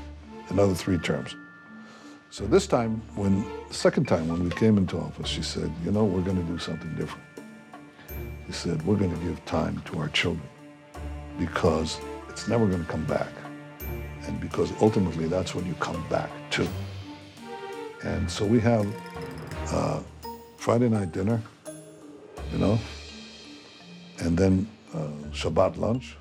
another 0.50 0.74
three 0.74 0.98
terms. 0.98 1.36
So 2.32 2.46
this 2.46 2.68
time, 2.68 3.02
when 3.16 3.44
the 3.68 3.74
second 3.74 4.08
time 4.08 4.28
when 4.28 4.44
we 4.44 4.52
came 4.52 4.78
into 4.78 4.98
office, 4.98 5.28
she 5.28 5.42
said, 5.42 5.72
"You 5.84 5.92
know, 5.92 6.04
we're 6.04 6.22
going 6.22 6.38
to 6.38 6.52
do 6.52 6.60
something 6.60 6.94
different." 6.96 7.26
She 8.48 8.54
said, 8.54 8.86
"We're 8.86 8.98
going 8.98 9.16
to 9.18 9.26
give 9.26 9.44
time 9.46 9.82
to 9.86 10.00
our 10.00 10.10
children 10.10 10.48
because 11.40 12.00
it's 12.30 12.48
never 12.48 12.68
going 12.68 12.86
to 12.86 12.92
come 12.92 13.06
back, 13.06 13.32
and 14.26 14.40
because 14.40 14.72
ultimately 14.82 15.28
that's 15.28 15.56
when 15.56 15.66
you 15.66 15.74
come 15.76 16.04
back 16.10 16.30
to." 16.52 16.68
And 18.04 18.30
so 18.30 18.46
we 18.46 18.60
have 18.60 18.88
uh, 19.72 20.00
Friday 20.58 20.90
night 20.90 21.12
dinner, 21.12 21.42
you 22.52 22.60
know, 22.60 22.80
and 24.20 24.38
then 24.38 24.68
uh, 24.94 25.10
Shabbat 25.32 25.78
lunch. 25.78 26.16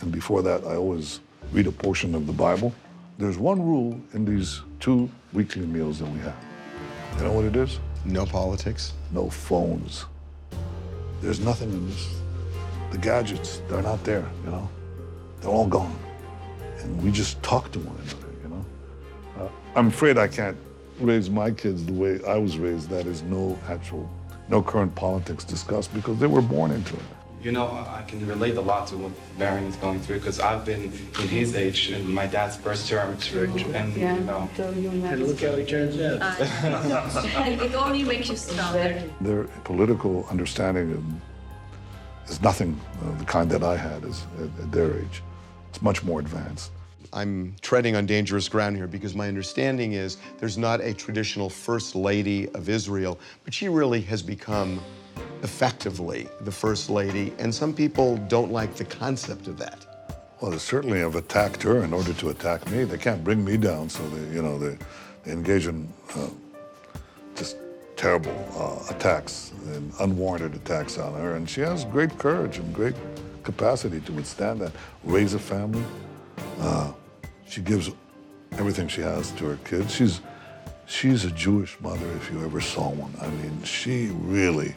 And 0.00 0.10
before 0.10 0.42
that, 0.42 0.64
I 0.64 0.76
always 0.76 1.20
read 1.52 1.66
a 1.66 1.72
portion 1.72 2.14
of 2.14 2.26
the 2.26 2.32
Bible. 2.32 2.74
There's 3.18 3.38
one 3.38 3.60
rule 3.62 4.00
in 4.14 4.24
these 4.24 4.62
two 4.80 5.08
weekly 5.32 5.66
meals 5.66 5.98
that 5.98 6.08
we 6.08 6.18
have. 6.20 6.36
You 7.18 7.24
know 7.24 7.32
what 7.32 7.44
it 7.44 7.56
is? 7.56 7.78
No 8.04 8.26
politics. 8.26 8.94
No 9.12 9.30
phones. 9.30 10.06
There's 11.20 11.40
nothing 11.40 11.70
in 11.70 11.88
this. 11.88 12.14
The 12.90 12.98
gadgets, 12.98 13.62
they're 13.68 13.82
not 13.82 14.02
there, 14.04 14.26
you 14.44 14.50
know? 14.50 14.68
They're 15.40 15.50
all 15.50 15.68
gone. 15.68 15.96
And 16.80 17.02
we 17.02 17.10
just 17.12 17.42
talk 17.42 17.70
to 17.72 17.78
one 17.78 17.96
another, 17.96 18.28
you 18.42 18.48
know? 18.48 18.64
Uh, 19.38 19.48
I'm 19.78 19.88
afraid 19.88 20.18
I 20.18 20.26
can't 20.26 20.56
raise 20.98 21.30
my 21.30 21.50
kids 21.50 21.86
the 21.86 21.92
way 21.92 22.20
I 22.26 22.36
was 22.36 22.58
raised. 22.58 22.90
That 22.90 23.06
is 23.06 23.22
no 23.22 23.58
actual, 23.68 24.10
no 24.48 24.62
current 24.62 24.94
politics 24.94 25.44
discussed 25.44 25.94
because 25.94 26.18
they 26.18 26.26
were 26.26 26.42
born 26.42 26.70
into 26.70 26.94
it. 26.94 27.02
You 27.42 27.50
know, 27.50 27.66
I 27.66 28.02
can 28.06 28.24
relate 28.26 28.56
a 28.56 28.60
lot 28.60 28.86
to 28.88 28.96
what 28.96 29.12
Barron 29.36 29.64
is 29.64 29.74
going 29.76 29.98
through 29.98 30.18
because 30.18 30.38
I've 30.38 30.64
been 30.64 30.84
in 30.84 31.28
his 31.28 31.56
age 31.56 31.90
in 31.90 32.12
my 32.12 32.26
dad's 32.26 32.56
first 32.56 32.88
term, 32.88 33.16
and 33.74 33.96
you 33.96 34.04
know. 34.20 34.48
And 34.58 35.26
look 35.26 35.40
how 35.40 35.56
he 35.56 35.64
turns 35.64 36.00
out. 36.00 36.22
Uh, 36.22 37.58
it 37.64 37.74
only 37.74 38.04
makes 38.04 38.28
you 38.28 38.36
stronger. 38.36 39.02
Their 39.20 39.44
political 39.64 40.24
understanding 40.30 41.20
is 42.28 42.40
nothing 42.40 42.80
of 43.00 43.18
the 43.18 43.24
kind 43.24 43.50
that 43.50 43.64
I 43.64 43.76
had 43.76 44.04
as, 44.04 44.24
at, 44.38 44.44
at 44.62 44.70
their 44.70 44.96
age. 45.00 45.22
It's 45.70 45.82
much 45.82 46.04
more 46.04 46.20
advanced. 46.20 46.70
I'm 47.12 47.56
treading 47.60 47.96
on 47.96 48.06
dangerous 48.06 48.48
ground 48.48 48.76
here 48.76 48.86
because 48.86 49.14
my 49.14 49.26
understanding 49.28 49.94
is 49.94 50.16
there's 50.38 50.56
not 50.56 50.80
a 50.80 50.94
traditional 50.94 51.50
first 51.50 51.94
lady 51.94 52.48
of 52.50 52.68
Israel, 52.68 53.18
but 53.44 53.52
she 53.52 53.68
really 53.68 54.00
has 54.02 54.22
become 54.22 54.80
effectively 55.42 56.28
the 56.42 56.52
first 56.52 56.90
lady, 56.90 57.32
and 57.38 57.54
some 57.54 57.74
people 57.74 58.16
don't 58.28 58.52
like 58.52 58.74
the 58.74 58.84
concept 58.84 59.48
of 59.48 59.58
that. 59.58 59.86
Well, 60.40 60.50
they 60.50 60.58
certainly 60.58 60.98
have 61.00 61.14
attacked 61.14 61.62
her 61.62 61.84
in 61.84 61.92
order 61.92 62.12
to 62.14 62.30
attack 62.30 62.68
me. 62.70 62.84
They 62.84 62.98
can't 62.98 63.22
bring 63.22 63.44
me 63.44 63.56
down, 63.56 63.88
so 63.88 64.08
they, 64.08 64.34
you 64.34 64.42
know, 64.42 64.58
they, 64.58 64.76
they 65.24 65.32
engage 65.32 65.66
in 65.66 65.88
uh, 66.16 66.28
just 67.36 67.56
terrible 67.96 68.34
uh, 68.56 68.94
attacks 68.94 69.52
and 69.66 69.92
unwarranted 70.00 70.54
attacks 70.54 70.98
on 70.98 71.14
her. 71.14 71.36
And 71.36 71.48
she 71.48 71.60
has 71.60 71.84
great 71.84 72.18
courage 72.18 72.58
and 72.58 72.74
great 72.74 72.96
capacity 73.44 74.00
to 74.00 74.12
withstand 74.12 74.60
that, 74.60 74.72
raise 75.04 75.34
a 75.34 75.38
family. 75.38 75.84
Uh, 76.58 76.92
she 77.48 77.60
gives 77.60 77.90
everything 78.52 78.88
she 78.88 79.00
has 79.00 79.30
to 79.32 79.44
her 79.46 79.58
kids. 79.64 79.94
She's 79.94 80.20
she's 80.86 81.24
a 81.24 81.30
Jewish 81.30 81.80
mother 81.80 82.06
if 82.16 82.30
you 82.30 82.44
ever 82.44 82.60
saw 82.60 82.90
one. 82.90 83.14
I 83.20 83.28
mean, 83.28 83.62
she 83.62 84.08
really, 84.12 84.74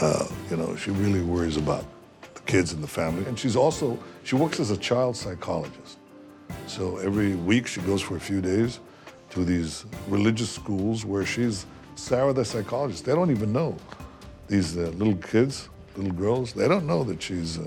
uh, 0.00 0.26
you 0.50 0.56
know, 0.56 0.74
she 0.76 0.90
really 0.90 1.22
worries 1.22 1.56
about 1.56 1.84
the 2.34 2.40
kids 2.42 2.72
and 2.72 2.82
the 2.82 2.88
family. 2.88 3.24
And 3.26 3.38
she's 3.38 3.56
also 3.56 3.98
she 4.24 4.34
works 4.34 4.60
as 4.60 4.70
a 4.70 4.76
child 4.76 5.16
psychologist. 5.16 5.98
So 6.66 6.98
every 6.98 7.34
week 7.34 7.66
she 7.66 7.80
goes 7.82 8.02
for 8.02 8.16
a 8.16 8.20
few 8.20 8.40
days 8.40 8.80
to 9.30 9.44
these 9.44 9.84
religious 10.08 10.50
schools 10.50 11.04
where 11.04 11.24
she's 11.24 11.66
Sarah 11.94 12.32
the 12.32 12.44
psychologist. 12.44 13.04
They 13.04 13.12
don't 13.12 13.30
even 13.30 13.52
know 13.52 13.76
these 14.48 14.76
uh, 14.76 14.92
little 14.96 15.16
kids, 15.16 15.68
little 15.96 16.12
girls. 16.12 16.52
They 16.52 16.66
don't 16.66 16.86
know 16.86 17.04
that 17.04 17.22
she's 17.22 17.58
uh, 17.58 17.66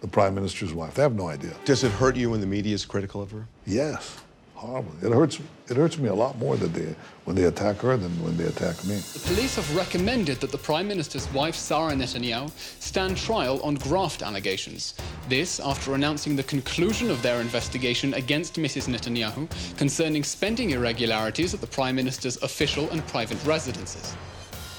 the 0.00 0.08
prime 0.08 0.34
minister's 0.34 0.74
wife. 0.74 0.94
They 0.94 1.02
have 1.02 1.14
no 1.14 1.28
idea. 1.28 1.54
Does 1.64 1.84
it 1.84 1.92
hurt 1.92 2.16
you 2.16 2.30
when 2.30 2.40
the 2.40 2.46
media 2.46 2.74
is 2.74 2.84
critical 2.84 3.22
of 3.22 3.30
her? 3.30 3.46
Yes, 3.64 4.20
horribly. 4.62 5.08
It 5.08 5.12
hurts. 5.12 5.40
It 5.68 5.76
hurts 5.76 5.98
me 5.98 6.08
a 6.08 6.14
lot 6.14 6.38
more 6.38 6.56
that 6.56 6.72
they 6.72 6.94
when 7.24 7.36
they 7.36 7.44
attack 7.44 7.76
her 7.78 7.96
than 7.96 8.10
when 8.22 8.36
they 8.36 8.44
attack 8.44 8.76
me. 8.84 8.96
The 8.96 9.22
police 9.26 9.56
have 9.56 9.76
recommended 9.76 10.40
that 10.40 10.52
the 10.52 10.58
Prime 10.58 10.88
Minister's 10.88 11.30
wife, 11.32 11.54
Sarah 11.54 11.92
Netanyahu, 11.92 12.50
stand 12.80 13.16
trial 13.16 13.60
on 13.62 13.74
graft 13.74 14.22
allegations. 14.22 14.94
This 15.28 15.60
after 15.60 15.94
announcing 15.94 16.36
the 16.36 16.42
conclusion 16.44 17.10
of 17.10 17.20
their 17.22 17.40
investigation 17.40 18.14
against 18.14 18.54
Mrs. 18.56 18.88
Netanyahu 18.88 19.48
concerning 19.76 20.22
spending 20.24 20.70
irregularities 20.70 21.54
at 21.54 21.60
the 21.60 21.66
Prime 21.66 21.96
Minister's 21.96 22.36
official 22.42 22.88
and 22.90 23.06
private 23.08 23.38
residences. 23.44 24.16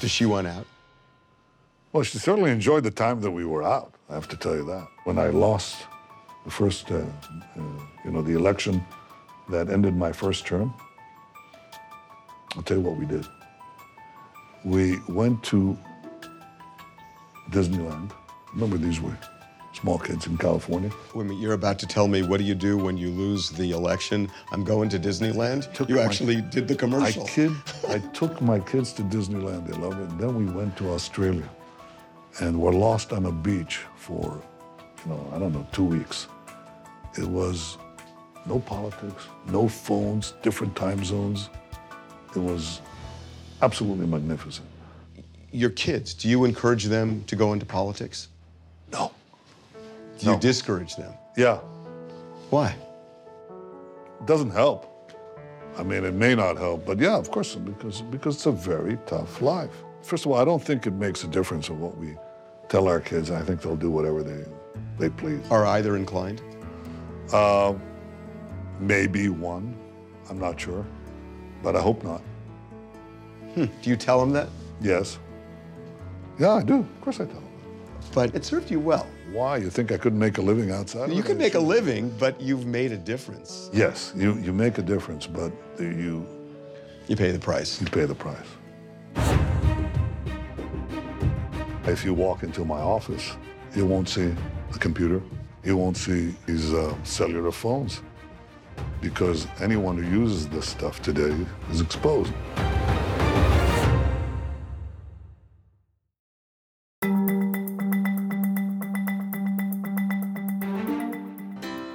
Does 0.00 0.10
she 0.10 0.26
want 0.26 0.46
out? 0.46 0.66
Well, 1.92 2.02
she 2.02 2.18
certainly 2.18 2.50
enjoyed 2.50 2.82
the 2.82 2.90
time 2.90 3.20
that 3.20 3.30
we 3.30 3.44
were 3.44 3.62
out. 3.62 3.94
I 4.10 4.14
have 4.14 4.28
to 4.28 4.36
tell 4.36 4.56
you 4.56 4.64
that. 4.66 4.88
When 5.04 5.18
I 5.18 5.28
lost 5.28 5.86
the 6.44 6.50
first, 6.50 6.90
uh, 6.90 6.96
uh, 6.96 7.62
you 8.04 8.10
know, 8.10 8.20
the 8.20 8.34
election 8.34 8.84
that 9.48 9.68
ended 9.70 9.96
my 9.96 10.12
first 10.12 10.46
term, 10.46 10.72
I'll 12.56 12.62
tell 12.62 12.78
you 12.78 12.82
what 12.82 12.96
we 12.96 13.06
did. 13.06 13.26
We 14.64 14.98
went 15.08 15.42
to 15.44 15.76
Disneyland. 17.50 18.12
Remember, 18.54 18.78
these 18.78 19.00
were 19.00 19.16
small 19.72 19.98
kids 19.98 20.26
in 20.26 20.38
California. 20.38 20.90
Wait 21.14 21.22
a 21.22 21.24
minute, 21.24 21.40
you're 21.42 21.52
about 21.54 21.78
to 21.80 21.86
tell 21.86 22.06
me 22.08 22.22
what 22.22 22.38
do 22.38 22.44
you 22.44 22.54
do 22.54 22.78
when 22.78 22.96
you 22.96 23.10
lose 23.10 23.50
the 23.50 23.72
election? 23.72 24.30
I'm 24.52 24.64
going 24.64 24.88
to 24.90 24.98
Disneyland. 24.98 25.70
Took 25.74 25.88
you 25.88 25.96
my- 25.96 26.02
actually 26.02 26.40
did 26.40 26.68
the 26.68 26.76
commercial. 26.76 27.24
I 27.24 27.28
kid. 27.28 27.52
I 27.88 27.98
took 28.12 28.40
my 28.40 28.60
kids 28.60 28.92
to 28.94 29.02
Disneyland. 29.02 29.66
They 29.66 29.76
loved 29.76 30.00
it. 30.00 30.18
Then 30.18 30.34
we 30.36 30.46
went 30.50 30.76
to 30.78 30.90
Australia, 30.90 31.48
and 32.40 32.58
were 32.60 32.72
lost 32.72 33.12
on 33.12 33.26
a 33.26 33.32
beach 33.32 33.80
for, 33.96 34.40
you 35.04 35.10
know, 35.10 35.28
I 35.34 35.38
don't 35.38 35.52
know, 35.52 35.66
two 35.72 35.84
weeks. 35.84 36.28
It 37.18 37.26
was 37.26 37.76
no 38.46 38.58
politics, 38.60 39.24
no 39.46 39.68
phones, 39.68 40.34
different 40.42 40.74
time 40.76 41.04
zones. 41.04 41.48
It 42.34 42.38
was 42.40 42.80
absolutely 43.62 44.06
magnificent. 44.06 44.66
Your 45.52 45.70
kids, 45.70 46.14
do 46.14 46.28
you 46.28 46.44
encourage 46.44 46.84
them 46.84 47.22
to 47.26 47.36
go 47.36 47.52
into 47.52 47.64
politics? 47.64 48.28
No. 48.92 49.12
Do 50.18 50.26
you 50.26 50.32
No. 50.32 50.38
discourage 50.38 50.96
them? 50.96 51.12
Yeah, 51.36 51.58
Why? 52.50 52.74
it 54.20 54.26
doesn't 54.26 54.50
help. 54.50 54.90
I 55.76 55.82
mean, 55.82 56.04
it 56.04 56.14
may 56.14 56.34
not 56.36 56.56
help, 56.56 56.86
but 56.86 56.98
yeah, 56.98 57.16
of 57.16 57.30
course, 57.30 57.54
because 57.56 58.02
because 58.02 58.36
it's 58.36 58.46
a 58.46 58.52
very 58.52 58.96
tough 59.06 59.42
life. 59.42 59.70
First 60.02 60.24
of 60.26 60.32
all, 60.32 60.38
I 60.38 60.44
don't 60.44 60.62
think 60.62 60.86
it 60.86 60.92
makes 60.92 61.24
a 61.24 61.26
difference 61.28 61.68
of 61.68 61.80
what 61.80 61.96
we 61.96 62.16
tell 62.68 62.86
our 62.88 63.00
kids. 63.00 63.30
I 63.30 63.42
think 63.42 63.60
they'll 63.62 63.74
do 63.76 63.90
whatever 63.90 64.22
they 64.22 64.44
they 64.98 65.10
please. 65.10 65.40
Are 65.50 65.66
either 65.66 65.96
inclined? 65.96 66.40
Uh, 67.32 67.74
maybe 68.80 69.28
one. 69.28 69.76
I'm 70.30 70.38
not 70.38 70.60
sure, 70.60 70.84
but 71.62 71.76
I 71.76 71.80
hope 71.80 72.02
not. 72.02 72.22
Hmm. 73.54 73.66
Do 73.82 73.90
you 73.90 73.96
tell 73.96 74.20
them 74.20 74.30
that? 74.32 74.48
Yes. 74.80 75.18
Yeah, 76.38 76.52
I 76.54 76.62
do. 76.62 76.78
Of 76.80 77.00
course 77.00 77.20
I 77.20 77.26
tell 77.26 77.34
them. 77.40 77.48
But 78.12 78.34
it 78.34 78.44
served 78.44 78.70
you 78.70 78.80
well. 78.80 79.06
Why? 79.32 79.56
You 79.58 79.70
think 79.70 79.92
I 79.92 79.96
couldn't 79.96 80.18
make 80.18 80.38
a 80.38 80.42
living 80.42 80.70
outside? 80.70 81.12
You 81.12 81.22
can 81.22 81.38
make 81.38 81.54
a 81.54 81.60
living, 81.60 82.10
but 82.18 82.40
you've 82.40 82.66
made 82.66 82.92
a 82.92 82.96
difference. 82.96 83.70
Yes, 83.72 84.12
you, 84.16 84.34
you 84.38 84.52
make 84.52 84.78
a 84.78 84.82
difference, 84.82 85.26
but 85.26 85.52
you 85.78 86.26
You 87.08 87.16
pay 87.16 87.30
the 87.32 87.38
price. 87.38 87.80
you 87.80 87.86
pay 87.88 88.04
the 88.06 88.14
price. 88.14 88.46
If 91.86 92.04
you 92.04 92.14
walk 92.14 92.42
into 92.42 92.64
my 92.64 92.80
office, 92.80 93.36
you 93.74 93.84
won't 93.86 94.08
see 94.08 94.32
a 94.74 94.78
computer. 94.78 95.20
You 95.64 95.76
won't 95.76 95.96
see 95.96 96.34
these 96.46 96.72
uh, 96.72 96.94
cellular 97.04 97.52
phones 97.52 98.00
because 99.00 99.46
anyone 99.60 99.96
who 99.96 100.08
uses 100.08 100.48
this 100.48 100.68
stuff 100.68 101.02
today 101.02 101.34
is 101.70 101.80
exposed. 101.80 102.32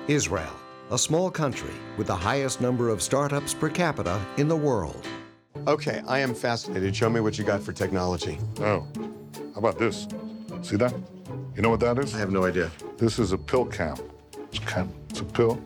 Israel, 0.10 0.52
a 0.90 0.98
small 0.98 1.30
country 1.30 1.74
with 1.96 2.08
the 2.08 2.16
highest 2.16 2.62
number 2.62 2.90
of 2.90 3.00
startups 3.00 3.54
per 3.54 3.70
capita 3.70 4.20
in 4.38 4.48
the 4.48 4.56
world. 4.56 5.08
Okay, 5.68 6.02
I 6.08 6.18
am 6.18 6.34
fascinated. 6.34 6.96
Show 6.96 7.12
me 7.12 7.20
what 7.20 7.38
you 7.38 7.44
got 7.44 7.62
for 7.62 7.74
technology. 7.74 8.40
Oh, 8.60 8.88
how 9.54 9.58
about 9.58 9.78
this? 9.78 10.08
See 10.64 10.78
that? 10.78 10.94
You 11.56 11.62
know 11.62 11.70
what 11.70 11.80
that 11.82 12.00
is? 12.00 12.16
I 12.16 12.18
have 12.18 12.32
no 12.32 12.46
idea. 12.46 12.72
This 12.98 13.20
is 13.20 13.34
a 13.34 13.38
pill 13.38 13.66
cam. 13.66 13.98
It's, 14.52 14.58
cam. 14.60 14.92
it's 15.10 15.20
a 15.20 15.26
pill. 15.26 15.62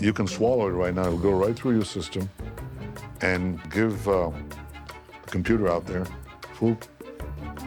You 0.00 0.12
can 0.12 0.26
swallow 0.26 0.66
it 0.68 0.72
right 0.72 0.94
now. 0.94 1.02
It'll 1.06 1.18
go 1.18 1.32
right 1.32 1.54
through 1.56 1.74
your 1.76 1.84
system 1.84 2.28
and 3.20 3.60
give 3.70 4.06
uh, 4.08 4.30
the 5.24 5.30
computer 5.30 5.68
out 5.68 5.86
there 5.86 6.04
full 6.54 6.76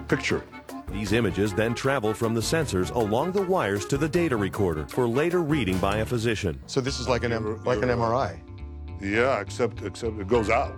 picture. 0.08 0.44
These 0.92 1.14
images 1.14 1.54
then 1.54 1.74
travel 1.76 2.14
from 2.14 2.34
the 2.34 2.42
sensors 2.42 2.94
along 2.96 3.34
the 3.34 3.42
wires 3.42 3.86
to 3.88 3.98
the 3.98 4.08
data 4.08 4.38
recorder 4.38 4.88
for 4.88 5.08
later 5.08 5.42
reading 5.42 5.78
by 5.80 5.98
a 5.98 6.06
physician. 6.06 6.60
So 6.68 6.80
this 6.82 7.00
is 7.00 7.08
like 7.10 7.24
an 7.24 7.34
M- 7.34 7.64
like 7.66 7.82
an 7.82 7.90
MRI. 7.90 8.40
Yeah, 9.02 9.40
except 9.42 9.84
except 9.84 10.18
it 10.20 10.28
goes 10.28 10.50
out 10.50 10.74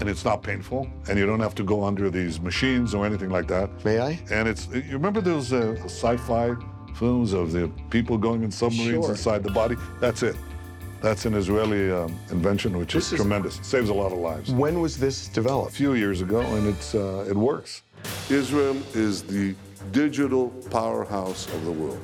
and 0.00 0.08
it's 0.08 0.24
not 0.24 0.42
painful 0.42 0.88
and 1.08 1.18
you 1.18 1.24
don't 1.26 1.40
have 1.40 1.54
to 1.56 1.62
go 1.64 1.82
under 1.84 2.10
these 2.10 2.40
machines 2.40 2.94
or 2.94 3.06
anything 3.06 3.30
like 3.30 3.46
that. 3.48 3.84
May 3.84 4.00
I? 4.00 4.20
And 4.30 4.48
it's 4.48 4.68
you 4.68 4.82
remember 4.92 5.20
those 5.20 5.52
uh, 5.52 5.74
sci-fi 5.84 6.54
films 6.94 7.32
of 7.32 7.52
the 7.52 7.70
people 7.90 8.18
going 8.18 8.42
in 8.42 8.50
submarines 8.50 9.04
Sure. 9.04 9.10
inside 9.10 9.42
the 9.42 9.50
body? 9.50 9.76
That's 9.98 10.22
it. 10.22 10.36
That's 11.04 11.26
an 11.26 11.34
Israeli 11.34 11.90
um, 11.90 12.18
invention, 12.30 12.78
which 12.78 12.94
is, 12.94 13.12
is- 13.12 13.18
tremendous. 13.18 13.60
Saves 13.62 13.90
a 13.90 13.94
lot 13.94 14.10
of 14.10 14.16
lives. 14.16 14.50
When 14.50 14.80
was 14.80 14.96
this 14.96 15.28
developed? 15.28 15.72
A 15.72 15.74
few 15.74 15.92
years 15.92 16.22
ago, 16.22 16.40
and 16.40 16.66
it's 16.66 16.94
uh, 16.94 17.26
it 17.28 17.36
works. 17.36 17.82
Israel 18.30 18.74
is 18.94 19.22
the 19.22 19.54
digital 19.92 20.48
powerhouse 20.70 21.46
of 21.52 21.62
the 21.66 21.72
world. 21.72 22.00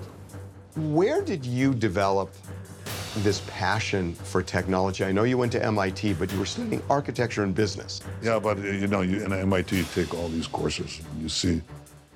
Where 0.77 1.23
did 1.23 1.47
you 1.47 1.73
develop 1.73 2.31
this 3.25 3.41
passion 3.47 4.15
for 4.17 4.43
technology? 4.43 5.03
I 5.03 5.13
know 5.13 5.23
you 5.23 5.39
went 5.39 5.53
to 5.53 5.65
MIT, 5.65 6.13
but 6.15 6.31
you 6.31 6.39
were 6.39 6.45
studying 6.45 6.83
architecture 6.91 7.43
and 7.43 7.55
business. 7.55 8.03
Yeah, 8.23 8.39
but 8.39 8.59
uh, 8.59 8.65
you 8.65 8.87
know, 8.87 9.01
you, 9.01 9.25
in 9.25 9.33
MIT, 9.33 9.79
you 9.79 9.85
take 9.95 10.13
all 10.13 10.29
these 10.29 10.47
courses. 10.47 11.01
You 11.19 11.31
see, 11.31 11.63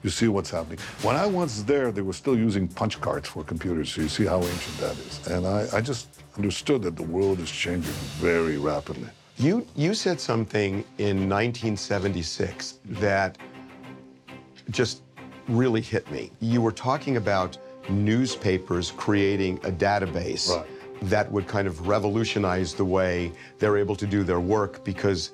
you 0.04 0.10
see 0.10 0.28
what's 0.28 0.50
happening. 0.50 0.78
When 1.02 1.16
I 1.16 1.26
was 1.26 1.64
there, 1.64 1.90
they 1.90 2.02
were 2.02 2.12
still 2.12 2.36
using 2.36 2.68
punch 2.68 3.00
cards 3.00 3.26
for 3.26 3.42
computers. 3.42 3.90
So 3.90 4.02
you 4.02 4.08
see 4.08 4.26
how 4.26 4.40
ancient 4.42 4.76
that 4.78 4.92
is. 4.98 5.26
And 5.28 5.46
I, 5.46 5.66
I 5.72 5.80
just 5.80 6.08
understood 6.36 6.82
that 6.82 6.94
the 6.94 7.02
world 7.02 7.40
is 7.40 7.50
changing 7.50 7.94
very 8.20 8.58
rapidly. 8.58 9.08
You 9.38 9.66
you 9.74 9.94
said 9.94 10.20
something 10.20 10.84
in 10.98 11.28
1976 11.28 12.78
that 13.02 13.36
just 14.70 15.02
really 15.48 15.80
hit 15.80 16.08
me. 16.12 16.30
You 16.40 16.60
were 16.62 16.70
talking 16.72 17.16
about 17.16 17.58
newspapers 17.88 18.92
creating 18.92 19.58
a 19.64 19.70
database 19.72 20.48
Right. 20.54 20.66
that 21.02 21.30
would 21.32 21.46
kind 21.48 21.66
of 21.66 21.88
revolutionize 21.88 22.74
the 22.74 22.84
way 22.84 23.32
they're 23.58 23.76
able 23.76 23.96
to 23.96 24.06
do 24.06 24.22
their 24.22 24.40
work 24.40 24.84
because 24.84 25.32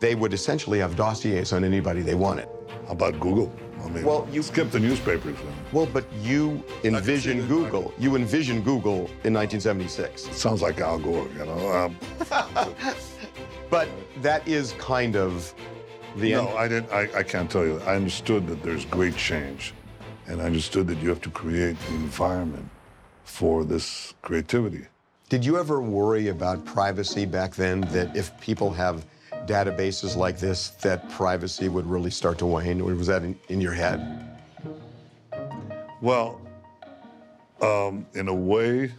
they 0.00 0.14
would 0.14 0.32
essentially 0.32 0.78
have 0.78 0.96
dossiers 0.96 1.52
on 1.52 1.62
anybody 1.64 2.00
they 2.02 2.14
wanted. 2.16 2.48
How 2.86 2.92
about 2.92 3.20
Google? 3.20 3.52
I 3.84 3.88
mean, 3.88 4.04
Well, 4.04 4.28
you- 4.32 4.42
skip 4.42 4.70
the 4.70 4.80
newspapers. 4.80 5.36
Then. 5.36 5.54
Well, 5.72 5.86
but 5.86 6.04
you 6.20 6.62
envision 6.84 7.38
that. 7.38 7.48
Google. 7.48 7.92
You 7.98 8.16
envision 8.16 8.62
Google 8.62 9.10
in 9.24 9.32
1976. 9.32 10.26
It 10.28 10.34
sounds 10.34 10.62
like 10.62 10.80
Al 10.80 10.98
Gore, 10.98 11.26
you 11.38 11.44
know. 11.44 11.72
Um, 11.72 11.96
But 13.70 13.88
that 14.20 14.46
is 14.46 14.72
kind 14.72 15.16
of 15.16 15.54
the 16.16 16.32
no, 16.32 16.46
end. 16.48 16.58
I 16.58 16.68
didn't. 16.68 16.92
I, 16.92 17.20
I 17.20 17.22
can't 17.22 17.50
tell 17.50 17.64
you. 17.64 17.80
I 17.86 17.96
understood 17.96 18.46
that 18.48 18.62
there's 18.62 18.84
great 18.84 19.16
change, 19.16 19.72
and 20.26 20.42
I 20.42 20.44
understood 20.44 20.86
that 20.88 20.98
you 20.98 21.08
have 21.08 21.22
to 21.22 21.30
create 21.30 21.78
the 21.88 21.94
environment 21.94 22.68
for 23.24 23.64
this 23.64 24.12
creativity. 24.20 24.84
Did 25.30 25.42
you 25.46 25.58
ever 25.58 25.80
worry 25.80 26.28
about 26.28 26.66
privacy 26.66 27.24
back 27.24 27.54
then? 27.54 27.80
That 27.92 28.14
if 28.14 28.38
people 28.42 28.70
have 28.72 29.06
databases 29.46 30.16
like 30.16 30.38
this, 30.38 30.70
that 30.82 31.08
privacy 31.10 31.68
would 31.68 31.86
really 31.86 32.10
start 32.10 32.38
to 32.38 32.46
wane? 32.46 32.84
Was 32.84 33.06
that 33.06 33.22
in, 33.22 33.38
in 33.48 33.60
your 33.60 33.72
head? 33.72 34.28
Well, 36.00 36.40
um, 37.60 38.06
in 38.14 38.28
a 38.28 38.34
way, 38.34 38.92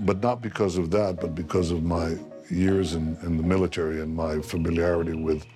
but 0.00 0.20
not 0.20 0.42
because 0.42 0.76
of 0.76 0.90
that, 0.90 1.20
but 1.20 1.34
because 1.34 1.70
of 1.70 1.82
my 1.82 2.16
years 2.50 2.94
in, 2.94 3.16
in 3.22 3.36
the 3.36 3.42
military 3.42 4.00
and 4.00 4.14
my 4.14 4.40
familiarity 4.40 5.14
with 5.14 5.46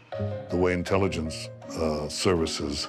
the 0.50 0.56
way 0.56 0.72
intelligence 0.72 1.48
uh, 1.76 2.08
services 2.08 2.88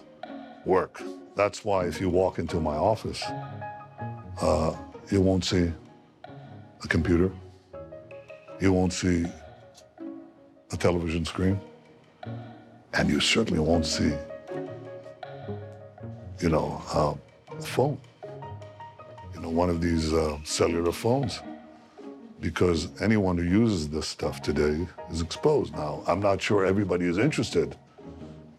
work. 0.65 1.01
That's 1.35 1.65
why 1.65 1.85
if 1.85 1.99
you 1.99 2.09
walk 2.09 2.39
into 2.39 2.59
my 2.59 2.75
office, 2.75 3.23
uh, 4.41 4.75
you 5.11 5.21
won't 5.21 5.45
see 5.45 5.71
a 6.83 6.87
computer, 6.87 7.31
you 8.59 8.73
won't 8.73 8.93
see 8.93 9.25
a 10.73 10.77
television 10.77 11.23
screen, 11.23 11.59
and 12.93 13.09
you 13.09 13.19
certainly 13.19 13.59
won't 13.59 13.85
see, 13.85 14.11
you 16.39 16.49
know, 16.49 16.81
uh, 16.93 17.13
a 17.55 17.61
phone, 17.61 17.97
you 19.33 19.41
know, 19.41 19.49
one 19.49 19.69
of 19.69 19.79
these 19.81 20.11
uh, 20.11 20.37
cellular 20.43 20.91
phones 20.91 21.41
because 22.41 22.89
anyone 23.01 23.37
who 23.37 23.45
uses 23.45 23.87
this 23.87 24.05
stuff 24.05 24.41
today 24.41 24.85
is 25.09 25.21
exposed. 25.21 25.73
Now, 25.73 26.03
I'm 26.07 26.19
not 26.19 26.41
sure 26.41 26.65
everybody 26.65 27.05
is 27.05 27.17
interested 27.17 27.77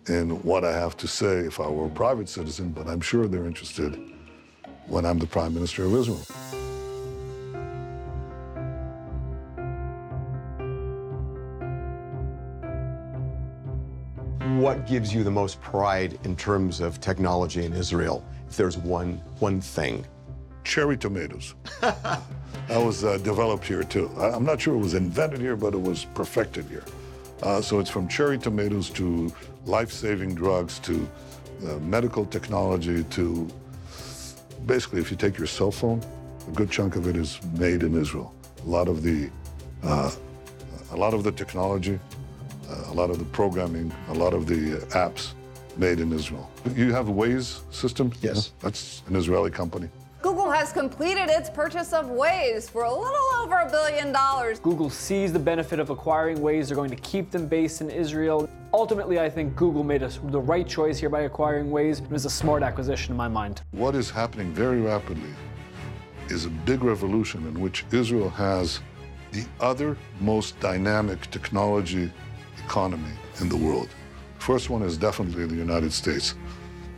in 0.09 0.43
what 0.43 0.65
I 0.65 0.73
have 0.73 0.97
to 0.99 1.07
say 1.07 1.41
if 1.41 1.61
I 1.61 1.69
were 1.69 1.87
a 1.87 1.91
private 1.91 2.29
citizen, 2.29 2.71
but 2.71 2.87
I'm 2.87 3.03
sure 3.03 3.29
they're 3.29 3.47
interested 3.47 4.01
when 4.87 5.05
I'm 5.05 5.19
the 5.19 5.27
Prime 5.27 5.53
Minister 5.53 5.85
of 5.85 5.95
Israel. 5.95 6.64
What 14.65 14.87
gives 14.87 15.13
you 15.15 15.25
the 15.25 15.31
most 15.31 15.61
pride 15.61 16.19
in 16.25 16.35
terms 16.37 16.81
of 16.81 16.99
technology 16.99 17.67
in 17.67 17.75
Israel? 17.75 18.25
If 18.49 18.57
there's 18.57 18.79
one 18.79 19.21
one 19.39 19.61
thing. 19.61 20.07
Cherry 20.65 20.97
tomatoes. 20.97 21.55
that 21.83 22.23
was 22.71 23.05
uh, 23.05 23.19
developed 23.19 23.67
here 23.67 23.83
too. 23.83 24.11
I, 24.17 24.31
I'm 24.31 24.47
not 24.47 24.63
sure 24.63 24.75
it 24.75 24.79
was 24.79 24.95
invented 24.95 25.41
here, 25.41 25.55
but 25.55 25.75
it 25.75 25.83
was 25.83 26.07
perfected 26.15 26.65
here. 26.65 26.85
Uh, 27.43 27.61
so 27.61 27.79
it's 27.79 27.91
from 27.91 28.09
cherry 28.09 28.39
tomatoes 28.39 28.89
to 29.01 29.31
life-saving 29.67 30.35
drugs 30.35 30.79
to 30.79 31.07
uh, 31.69 31.77
medical 31.81 32.25
technology 32.25 33.05
to 33.05 33.47
basically, 34.65 34.99
if 34.99 35.11
you 35.11 35.19
take 35.19 35.37
your 35.37 35.47
cell 35.47 35.73
phone, 35.73 36.01
a 36.49 36.53
good 36.53 36.71
chunk 36.71 36.97
of 36.97 37.07
it 37.07 37.17
is 37.17 37.39
made 37.59 37.83
in 37.83 37.95
Israel. 37.95 38.35
A 38.65 38.67
lot 38.67 38.89
of 38.89 39.03
the, 39.03 39.29
uh, 39.83 40.11
a 40.91 40.97
lot 40.97 41.13
of 41.13 41.23
the 41.23 41.33
technology, 41.33 42.01
a 42.69 42.93
lot 42.93 43.11
of 43.11 43.19
the 43.19 43.25
programming, 43.27 43.93
a 44.09 44.15
lot 44.15 44.35
of 44.35 44.47
the 44.47 44.79
uh, 44.79 45.09
apps 45.09 45.33
made 45.77 46.01
in 46.01 46.13
Israel. 46.13 46.51
You 46.75 46.93
have 46.93 47.09
a 47.09 47.13
Waze 47.13 47.61
system? 47.73 48.13
Yes. 48.21 48.53
That's 48.61 49.03
an 49.09 49.17
Israeli 49.17 49.51
company. 49.51 49.89
Google 50.23 50.51
has 50.51 50.73
completed 50.73 51.29
its 51.29 51.51
purchase 51.51 51.93
of 51.93 52.07
Waze 52.07 52.71
for 52.71 52.85
a 52.85 52.91
little 52.91 53.29
over 53.43 53.57
a 53.57 53.71
billion 53.71 54.11
dollars. 54.11 54.59
Google 54.59 54.89
sees 54.89 55.35
the 55.35 55.39
benefit 55.39 55.79
of 55.79 55.91
acquiring 55.91 56.39
Waze. 56.39 56.69
They're 56.69 56.77
going 56.77 56.89
to 56.91 56.97
keep 56.97 57.31
them 57.31 57.47
based 57.47 57.83
in 57.83 57.91
Israel. 57.91 58.49
Ultimately, 58.73 59.21
I 59.21 59.29
think 59.29 59.55
Google 59.55 59.85
made 59.85 60.03
us 60.03 60.19
the 60.25 60.41
right 60.41 60.67
choice 60.67 60.99
here 60.99 61.11
by 61.11 61.23
acquiring 61.23 61.67
Waze. 61.67 62.03
It 62.03 62.11
was 62.11 62.25
a 62.25 62.31
smart 62.31 62.63
acquisition 62.63 63.13
in 63.13 63.19
my 63.19 63.29
mind. 63.29 63.61
What 63.73 63.95
is 63.95 64.11
happening 64.11 64.53
very 64.55 64.81
rapidly 64.81 65.29
is 66.29 66.47
a 66.47 66.51
big 66.51 66.83
revolution 66.83 67.47
in 67.47 67.61
which 67.61 67.85
Israel 67.93 68.31
has 68.31 68.81
the 69.33 69.45
other 69.61 69.97
most 70.21 70.59
dynamic 70.61 71.31
technology 71.31 72.11
economy 72.65 73.13
in 73.41 73.49
the 73.49 73.57
world. 73.57 73.89
First 74.39 74.71
one 74.71 74.83
is 74.83 74.97
definitely 74.97 75.47
the 75.47 75.55
United 75.55 75.93
States. 75.93 76.35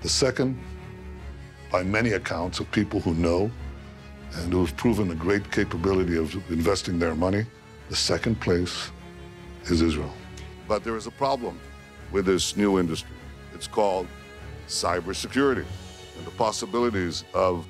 The 0.02 0.08
second, 0.08 0.58
by 1.70 1.82
many 1.82 2.12
accounts 2.12 2.60
of 2.60 2.70
people 2.72 3.00
who 3.00 3.14
know 3.14 3.50
and 4.34 4.52
who 4.52 4.64
have 4.64 4.76
proven 4.76 5.08
the 5.08 5.14
great 5.14 5.50
capability 5.50 6.16
of 6.16 6.34
investing 6.50 6.98
their 6.98 7.14
money, 7.14 7.44
the 7.88 7.96
second 7.96 8.40
place 8.40 8.90
is 9.64 9.82
Israel. 9.82 10.12
But 10.68 10.84
there 10.84 10.96
is 10.96 11.06
a 11.06 11.10
problem 11.12 11.60
with 12.12 12.26
this 12.26 12.56
new 12.56 12.78
industry. 12.78 13.16
It's 13.54 13.66
called 13.66 14.06
cybersecurity 14.68 15.64
and 16.16 16.26
the 16.26 16.32
possibilities 16.32 17.24
of 17.34 17.66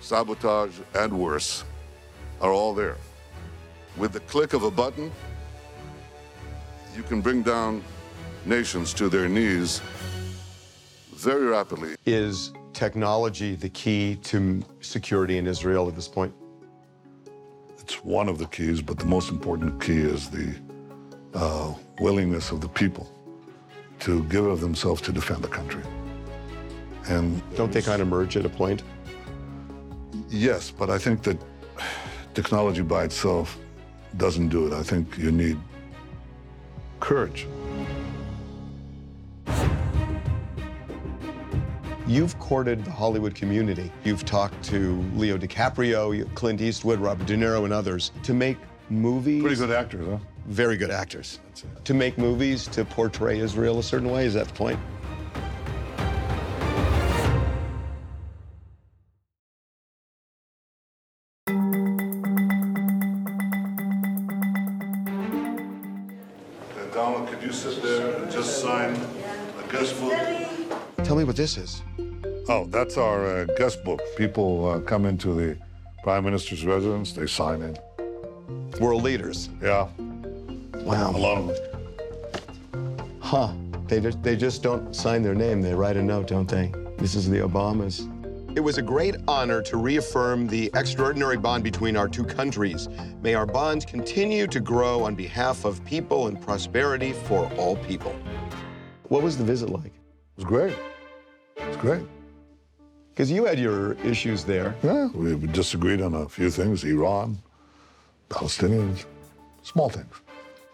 sabotage 0.00 0.76
and 0.94 1.12
worse 1.12 1.64
are 2.40 2.52
all 2.52 2.74
there. 2.74 2.96
With 3.96 4.12
the 4.12 4.20
click 4.20 4.52
of 4.52 4.62
a 4.64 4.70
button, 4.70 5.12
you 6.96 7.02
can 7.02 7.20
bring 7.20 7.42
down 7.42 7.82
nations 8.44 8.92
to 8.94 9.08
their 9.08 9.28
knees 9.28 9.80
very 11.14 11.46
rapidly. 11.46 11.94
Is 12.04 12.52
technology 12.72 13.54
the 13.54 13.68
key 13.68 14.16
to 14.22 14.62
security 14.80 15.38
in 15.38 15.46
Israel 15.46 15.88
at 15.88 15.94
this 15.94 16.08
point? 16.08 16.34
It's 17.78 18.04
one 18.04 18.28
of 18.28 18.38
the 18.38 18.46
keys, 18.46 18.82
but 18.82 18.98
the 18.98 19.06
most 19.06 19.30
important 19.30 19.80
key 19.80 19.98
is 19.98 20.30
the 20.30 20.54
uh, 21.34 21.74
willingness 22.00 22.50
of 22.50 22.60
the 22.60 22.68
people 22.68 23.10
to 24.00 24.22
give 24.24 24.46
of 24.46 24.60
themselves 24.60 25.00
to 25.02 25.12
defend 25.12 25.42
the 25.42 25.48
country. 25.48 25.82
And 27.08 27.42
don't 27.56 27.72
they 27.72 27.82
kind 27.82 28.02
of 28.02 28.08
merge 28.08 28.36
at 28.36 28.44
a 28.44 28.48
point? 28.48 28.82
Yes, 30.28 30.70
but 30.70 30.90
I 30.90 30.98
think 30.98 31.22
that 31.22 31.38
technology 32.34 32.82
by 32.82 33.04
itself 33.04 33.58
doesn't 34.16 34.48
do 34.48 34.66
it. 34.66 34.72
I 34.72 34.82
think 34.82 35.18
you 35.18 35.30
need 35.30 35.58
courage. 37.02 37.46
You've 42.06 42.38
courted 42.38 42.84
the 42.84 42.90
Hollywood 42.90 43.34
community. 43.34 43.90
You've 44.04 44.24
talked 44.24 44.62
to 44.64 45.02
Leo 45.14 45.36
DiCaprio, 45.36 46.32
Clint 46.34 46.60
Eastwood, 46.60 47.00
Robert 47.00 47.26
De 47.26 47.36
Niro, 47.36 47.64
and 47.64 47.72
others 47.72 48.12
to 48.22 48.34
make 48.34 48.56
movies. 48.88 49.42
Pretty 49.42 49.56
good 49.56 49.70
actors, 49.70 50.06
huh? 50.06 50.18
Very 50.46 50.76
good 50.76 50.90
actors. 50.90 51.40
To 51.84 51.94
make 51.94 52.18
movies 52.18 52.66
to 52.68 52.84
portray 52.84 53.38
Israel 53.38 53.78
a 53.78 53.82
certain 53.82 54.10
way. 54.10 54.26
Is 54.26 54.34
that 54.34 54.48
the 54.48 54.54
point? 54.54 54.78
There 68.62 68.94
sign 68.94 69.00
a 69.58 69.72
guest 69.72 70.00
book? 70.00 71.04
Tell 71.04 71.16
me 71.16 71.24
what 71.24 71.36
this 71.36 71.56
is. 71.56 71.82
Oh, 72.48 72.66
that's 72.66 72.96
our 72.96 73.26
uh, 73.26 73.44
guest 73.56 73.84
book. 73.84 74.00
People 74.16 74.68
uh, 74.68 74.80
come 74.80 75.04
into 75.06 75.34
the 75.34 75.58
Prime 76.02 76.24
Minister's 76.24 76.64
residence, 76.64 77.12
they 77.12 77.26
sign 77.26 77.62
in. 77.62 77.78
World 78.80 79.02
leaders. 79.02 79.48
Yeah. 79.62 79.88
Wow. 80.74 81.10
A 81.10 81.18
lot 81.18 81.38
of 81.38 81.46
them. 81.46 83.18
Huh. 83.20 83.52
They 83.86 84.00
just, 84.00 84.22
they 84.22 84.36
just 84.36 84.62
don't 84.62 84.94
sign 84.94 85.22
their 85.22 85.34
name. 85.34 85.60
They 85.60 85.74
write 85.74 85.96
a 85.96 86.02
note, 86.02 86.28
don't 86.28 86.48
they? 86.48 86.72
This 86.98 87.14
is 87.14 87.28
the 87.28 87.38
Obamas. 87.38 88.08
It 88.56 88.60
was 88.60 88.78
a 88.78 88.82
great 88.82 89.16
honor 89.28 89.62
to 89.62 89.76
reaffirm 89.76 90.46
the 90.46 90.70
extraordinary 90.74 91.36
bond 91.36 91.64
between 91.64 91.96
our 91.96 92.08
two 92.08 92.24
countries. 92.24 92.88
May 93.22 93.34
our 93.34 93.46
bonds 93.46 93.84
continue 93.84 94.46
to 94.48 94.60
grow 94.60 95.04
on 95.04 95.14
behalf 95.14 95.64
of 95.64 95.84
people 95.84 96.26
and 96.26 96.40
prosperity 96.40 97.12
for 97.12 97.50
all 97.54 97.76
people. 97.76 98.14
What 99.12 99.22
was 99.22 99.36
the 99.36 99.44
visit 99.44 99.68
like? 99.68 99.92
It 99.92 100.36
was 100.36 100.46
great. 100.46 100.74
It 101.58 101.68
was 101.68 101.76
great. 101.76 102.06
Because 103.10 103.30
you 103.30 103.44
had 103.44 103.58
your 103.58 103.92
issues 104.12 104.42
there. 104.42 104.74
Yeah, 104.82 105.08
we 105.08 105.34
disagreed 105.48 106.00
on 106.00 106.14
a 106.14 106.26
few 106.26 106.48
things 106.48 106.82
Iran, 106.82 107.36
Palestinians, 108.30 109.04
small 109.64 109.90
things. 109.90 110.14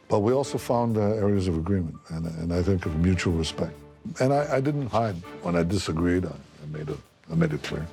But 0.06 0.20
we 0.20 0.32
also 0.32 0.56
found 0.56 0.96
uh, 0.96 1.24
areas 1.24 1.48
of 1.48 1.56
agreement 1.56 1.96
and, 2.10 2.26
and 2.26 2.54
I 2.54 2.62
think 2.62 2.86
of 2.86 2.94
mutual 3.00 3.32
respect. 3.32 3.74
And 4.20 4.32
I, 4.32 4.58
I 4.58 4.60
didn't 4.60 4.86
hide 4.86 5.16
when 5.42 5.56
I 5.56 5.64
disagreed. 5.64 6.24
I, 6.24 6.28
I, 6.28 6.66
made 6.78 6.88
it, 6.90 6.98
I 7.32 7.34
made 7.34 7.52
it 7.52 7.64
clear. 7.64 7.84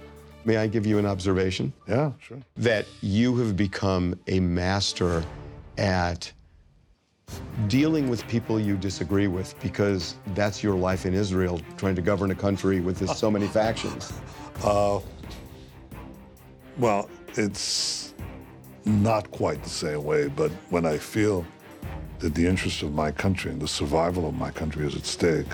May 0.46 0.58
I 0.58 0.68
give 0.68 0.86
you 0.86 1.00
an 1.00 1.08
observation? 1.08 1.74
Yeah, 1.88 2.12
sure. 2.22 2.38
That 2.58 2.86
you 3.02 3.36
have 3.38 3.58
become 3.58 4.14
a 4.28 4.40
master 4.40 5.24
at 5.80 6.32
dealing 7.68 8.10
with 8.10 8.28
people 8.28 8.60
you 8.60 8.76
disagree 8.78 9.28
with 9.28 9.60
because 9.62 10.16
that's 10.34 10.62
your 10.64 10.76
life 10.76 11.06
in 11.06 11.14
Israel, 11.14 11.60
trying 11.78 11.96
to 11.96 12.02
govern 12.02 12.32
a 12.32 12.36
country 12.36 12.80
with 12.80 12.98
this, 12.98 13.18
so 13.18 13.30
many 13.32 13.48
factions. 13.48 14.14
Uh, 14.64 15.02
well, 16.78 17.10
it's 17.36 18.14
not 18.86 19.30
quite 19.32 19.62
the 19.62 19.70
same 19.70 20.06
way, 20.06 20.30
but 20.30 20.50
when 20.70 20.86
I 20.86 20.98
feel 20.98 21.46
that 22.20 22.34
the 22.34 22.48
interest 22.48 22.82
of 22.82 22.94
my 22.94 23.12
country 23.12 23.52
and 23.52 23.62
the 23.62 23.68
survival 23.68 24.26
of 24.30 24.34
my 24.34 24.50
country 24.52 24.88
is 24.88 24.96
at 24.96 25.06
stake, 25.06 25.52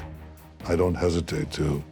I 0.67 0.75
don't 0.75 0.93
hesitate 0.93 1.49
to 1.53 1.83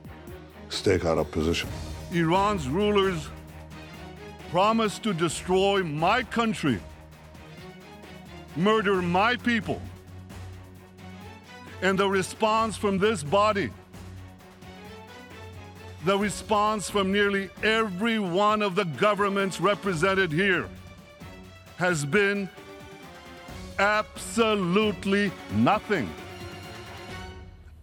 stake 0.69 1.03
out 1.03 1.17
a 1.17 1.23
position. 1.23 1.67
Iran's 2.11 2.69
rulers 2.69 3.27
promise 4.51 4.99
to 4.99 5.11
destroy 5.11 5.82
my 5.82 6.21
country, 6.21 6.80
murder 8.55 9.01
my 9.01 9.35
people, 9.37 9.81
and 11.81 11.97
the 11.97 12.09
response 12.09 12.75
from 12.75 12.97
this 12.97 13.23
body, 13.23 13.69
the 16.05 16.17
response 16.17 16.89
from 16.89 17.11
nearly 17.11 17.49
every 17.63 18.19
one 18.19 18.61
of 18.61 18.75
the 18.75 18.85
governments 18.85 19.59
represented 19.59 20.31
here, 20.31 20.67
has 21.77 22.05
been 22.05 22.49
absolutely 23.77 25.31
nothing. 25.53 26.09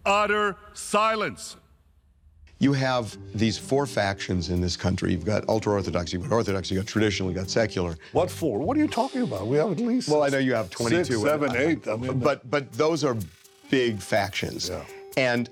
Utter 0.05 0.55
silence. 0.73 1.57
You 2.59 2.73
have 2.73 3.15
these 3.35 3.57
four 3.57 3.85
factions 3.85 4.49
in 4.49 4.61
this 4.61 4.75
country. 4.75 5.11
You've 5.11 5.25
got 5.25 5.47
ultra 5.47 5.73
orthodox, 5.73 6.11
you've 6.11 6.23
got 6.23 6.31
orthodox, 6.31 6.71
you've 6.71 6.83
got 6.83 6.87
traditional, 6.87 7.29
you've 7.29 7.37
got 7.37 7.49
secular. 7.49 7.95
What 8.13 8.31
for? 8.31 8.59
What 8.59 8.75
are 8.77 8.79
you 8.79 8.87
talking 8.87 9.21
about? 9.21 9.45
We 9.45 9.57
have 9.57 9.71
at 9.71 9.79
least. 9.79 10.09
Well, 10.09 10.23
I 10.23 10.29
know 10.29 10.39
you 10.39 10.55
have 10.55 10.69
22. 10.71 11.03
Six, 11.03 11.21
seven, 11.21 11.55
eight. 11.55 11.87
I 11.87 11.95
mean, 11.95 12.19
but 12.19 12.49
but 12.49 12.71
those 12.73 13.03
are 13.03 13.15
big 13.69 13.99
factions. 13.99 14.69
Yeah. 14.69 14.83
And 15.17 15.49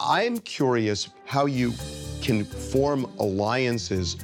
I'm 0.00 0.38
curious 0.38 1.08
how 1.24 1.46
you 1.46 1.72
can 2.20 2.44
form 2.44 3.10
alliances 3.18 4.16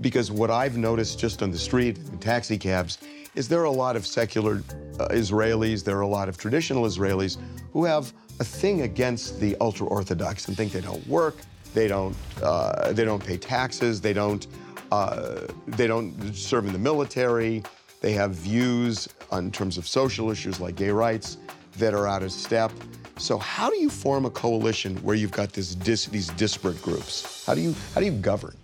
because 0.00 0.30
what 0.30 0.50
I've 0.50 0.76
noticed 0.76 1.18
just 1.18 1.42
on 1.42 1.50
the 1.50 1.58
street 1.58 1.98
in 1.98 2.18
taxi 2.18 2.56
cabs 2.56 2.98
is 3.34 3.48
there 3.48 3.60
are 3.60 3.64
a 3.64 3.70
lot 3.70 3.96
of 3.96 4.06
secular 4.06 4.62
uh, 4.98 5.08
Israelis, 5.08 5.84
there 5.84 5.98
are 5.98 6.02
a 6.02 6.06
lot 6.06 6.28
of 6.28 6.36
traditional 6.36 6.84
Israelis 6.84 7.36
who 7.72 7.84
have 7.84 8.12
a 8.40 8.44
thing 8.44 8.80
against 8.82 9.38
the 9.38 9.54
ultra 9.60 9.86
orthodox 9.86 10.48
and 10.48 10.56
think 10.56 10.72
they 10.72 10.80
don't 10.80 11.06
work, 11.06 11.36
they 11.74 11.86
don't 11.86 12.16
uh, 12.42 12.92
they 12.92 13.04
don't 13.04 13.24
pay 13.24 13.36
taxes, 13.36 14.00
they 14.00 14.14
don't 14.14 14.46
uh, 14.90 15.46
they 15.68 15.86
don't 15.86 16.34
serve 16.34 16.66
in 16.66 16.72
the 16.72 16.78
military, 16.78 17.62
they 18.00 18.12
have 18.12 18.32
views 18.32 19.08
on 19.30 19.50
terms 19.50 19.78
of 19.78 19.86
social 19.86 20.30
issues 20.30 20.58
like 20.58 20.74
gay 20.74 20.90
rights 20.90 21.36
that 21.76 21.94
are 21.94 22.08
out 22.08 22.22
of 22.22 22.32
step. 22.32 22.72
So 23.18 23.38
how 23.38 23.68
do 23.68 23.76
you 23.76 23.90
form 23.90 24.24
a 24.24 24.30
coalition 24.30 24.96
where 24.98 25.14
you've 25.14 25.30
got 25.30 25.52
this 25.52 25.74
dis, 25.74 26.06
these 26.06 26.30
disparate 26.30 26.80
groups? 26.82 27.44
How 27.44 27.54
do 27.54 27.60
you 27.60 27.74
how 27.94 28.00
do 28.00 28.06
you 28.06 28.12
govern? 28.12 28.56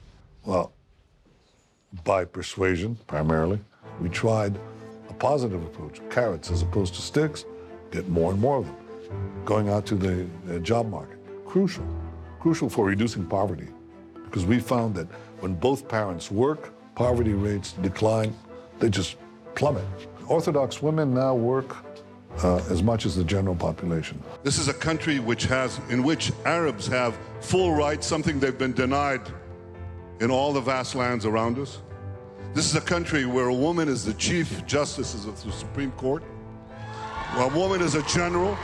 Well, 0.44 0.72
by 2.02 2.24
persuasion 2.24 2.96
primarily. 3.06 3.60
We 4.00 4.08
tried 4.08 4.58
a 5.08 5.14
positive 5.14 5.62
approach, 5.62 6.00
carrots 6.10 6.50
as 6.50 6.62
opposed 6.62 6.94
to 6.94 7.02
sticks, 7.02 7.44
get 7.90 8.08
more 8.08 8.32
and 8.32 8.40
more 8.40 8.58
of 8.58 8.66
them. 8.66 8.85
Going 9.44 9.68
out 9.68 9.86
to 9.86 9.94
the 9.94 10.26
uh, 10.48 10.58
job 10.58 10.90
market, 10.90 11.18
crucial, 11.46 11.86
crucial 12.40 12.68
for 12.68 12.84
reducing 12.84 13.24
poverty. 13.26 13.68
Because 14.24 14.44
we 14.44 14.58
found 14.58 14.94
that 14.96 15.06
when 15.40 15.54
both 15.54 15.88
parents 15.88 16.30
work, 16.30 16.72
poverty 16.94 17.32
rates 17.32 17.72
decline, 17.72 18.34
they 18.78 18.88
just 18.88 19.16
plummet. 19.54 19.84
Orthodox 20.28 20.82
women 20.82 21.14
now 21.14 21.34
work 21.34 21.76
uh, 22.42 22.56
as 22.70 22.82
much 22.82 23.06
as 23.06 23.16
the 23.16 23.24
general 23.24 23.54
population. 23.54 24.22
This 24.42 24.58
is 24.58 24.68
a 24.68 24.74
country 24.74 25.18
which 25.20 25.44
has, 25.44 25.80
in 25.88 26.02
which 26.02 26.32
Arabs 26.44 26.86
have 26.88 27.18
full 27.40 27.72
rights, 27.72 28.06
something 28.06 28.38
they've 28.38 28.58
been 28.58 28.74
denied 28.74 29.22
in 30.20 30.30
all 30.30 30.52
the 30.52 30.60
vast 30.60 30.94
lands 30.94 31.24
around 31.24 31.58
us. 31.58 31.80
This 32.54 32.66
is 32.66 32.74
a 32.74 32.80
country 32.80 33.26
where 33.26 33.48
a 33.48 33.54
woman 33.54 33.88
is 33.88 34.04
the 34.04 34.14
chief 34.14 34.66
justice 34.66 35.14
of 35.26 35.42
the 35.44 35.52
Supreme 35.52 35.92
Court, 35.92 36.22
a 37.36 37.48
woman 37.48 37.82
is 37.82 37.94
a 37.94 38.02
general, 38.04 38.56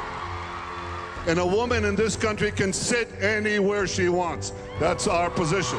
and 1.26 1.38
a 1.38 1.46
woman 1.46 1.84
in 1.84 1.94
this 1.94 2.16
country 2.16 2.50
can 2.50 2.72
sit 2.72 3.08
anywhere 3.20 3.86
she 3.86 4.08
wants. 4.08 4.52
That's 4.80 5.06
our 5.06 5.30
position. 5.30 5.78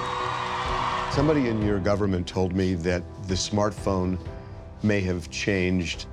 Somebody 1.11 1.47
in 1.47 1.61
your 1.61 1.79
government 1.79 2.27
told 2.27 2.55
me 2.55 2.73
that 2.75 3.03
the 3.27 3.35
smartphone 3.35 4.17
may 4.81 5.01
have 5.01 5.29
changed 5.29 6.05